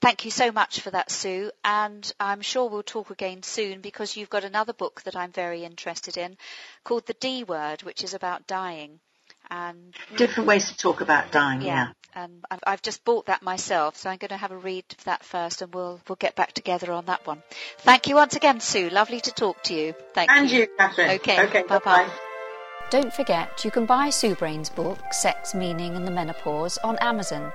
Thank 0.04 0.26
you 0.26 0.32
so 0.32 0.52
much 0.52 0.82
for 0.82 0.92
that, 0.92 1.10
Sue, 1.10 1.50
and 1.64 2.12
I'm 2.20 2.42
sure 2.42 2.70
we'll 2.70 2.84
talk 2.84 3.10
again 3.10 3.42
soon 3.42 3.80
because 3.80 4.18
you've 4.18 4.30
got 4.30 4.44
another 4.44 4.74
book 4.74 5.02
that 5.04 5.16
I'm 5.16 5.32
very 5.32 5.64
interested 5.64 6.18
in 6.18 6.36
called 6.84 7.06
The 7.06 7.14
D 7.14 7.46
Word, 7.46 7.84
which 7.84 8.04
is 8.04 8.14
about 8.14 8.46
dying. 8.46 9.00
And 9.50 9.96
Different 10.18 10.48
ways 10.50 10.68
to 10.70 10.76
talk 10.78 11.00
about 11.00 11.32
dying, 11.32 11.62
yeah, 11.62 11.68
yeah. 11.68 12.22
and 12.22 12.44
I've- 12.52 12.64
I've 12.68 12.82
just 12.82 13.06
bought 13.06 13.28
that 13.28 13.44
myself, 13.44 13.96
so 13.96 14.10
I'm 14.10 14.18
going 14.18 14.36
to 14.38 14.44
have 14.46 14.52
a 14.52 14.58
read 14.58 14.84
of 14.92 15.06
that 15.06 15.24
first, 15.24 15.62
and 15.62 15.74
we'll 15.74 16.02
we'll 16.10 16.18
get 16.18 16.36
back 16.36 16.52
together 16.52 16.92
on 16.92 17.06
that 17.06 17.26
one. 17.26 17.42
Thank 17.78 18.08
you 18.08 18.16
once 18.16 18.36
again, 18.36 18.60
Sue. 18.60 18.90
Lovely 18.90 19.22
to 19.22 19.32
talk 19.32 19.64
to 19.64 19.74
you. 19.74 19.94
Thank 20.14 20.30
And 20.30 20.52
you. 20.52 20.64
And 20.64 20.70
you, 20.70 20.76
Catherine. 20.78 21.10
Okay, 21.12 21.40
Okay, 21.44 21.64
bye-bye. 21.64 21.80
bye-bye. 21.80 22.14
Don't 22.90 23.14
forget, 23.14 23.64
you 23.64 23.72
can 23.72 23.86
buy 23.86 24.10
Sue 24.10 24.36
Brayne's 24.36 24.70
book, 24.70 25.00
Sex, 25.14 25.56
Meaning 25.56 25.96
and 25.96 26.06
the 26.06 26.12
Menopause, 26.12 26.78
on 26.84 26.98
Amazon. 26.98 27.54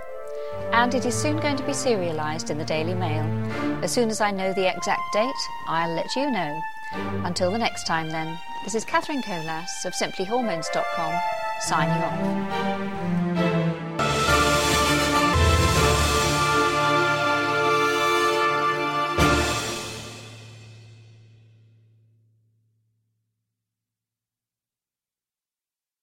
And 0.73 0.95
it 0.95 1.07
is 1.07 1.15
soon 1.15 1.39
going 1.39 1.57
to 1.57 1.65
be 1.65 1.73
serialised 1.73 2.51
in 2.51 2.59
the 2.59 2.65
Daily 2.65 2.95
Mail. 2.95 3.25
As 3.83 3.93
soon 3.93 4.11
as 4.11 4.21
I 4.21 4.31
know 4.31 4.53
the 4.53 4.69
exact 4.69 5.03
date, 5.13 5.31
I'll 5.67 5.95
let 5.95 6.15
you 6.17 6.31
know. 6.31 6.61
Until 7.25 7.51
the 7.51 7.59
next 7.59 7.87
time, 7.87 8.09
then, 8.11 8.39
this 8.65 8.75
is 8.75 8.85
Catherine 8.85 9.23
Colas 9.23 9.85
of 9.85 9.93
simplyhormones.com 9.95 11.21
signing 11.61 12.03
off. 12.03 13.28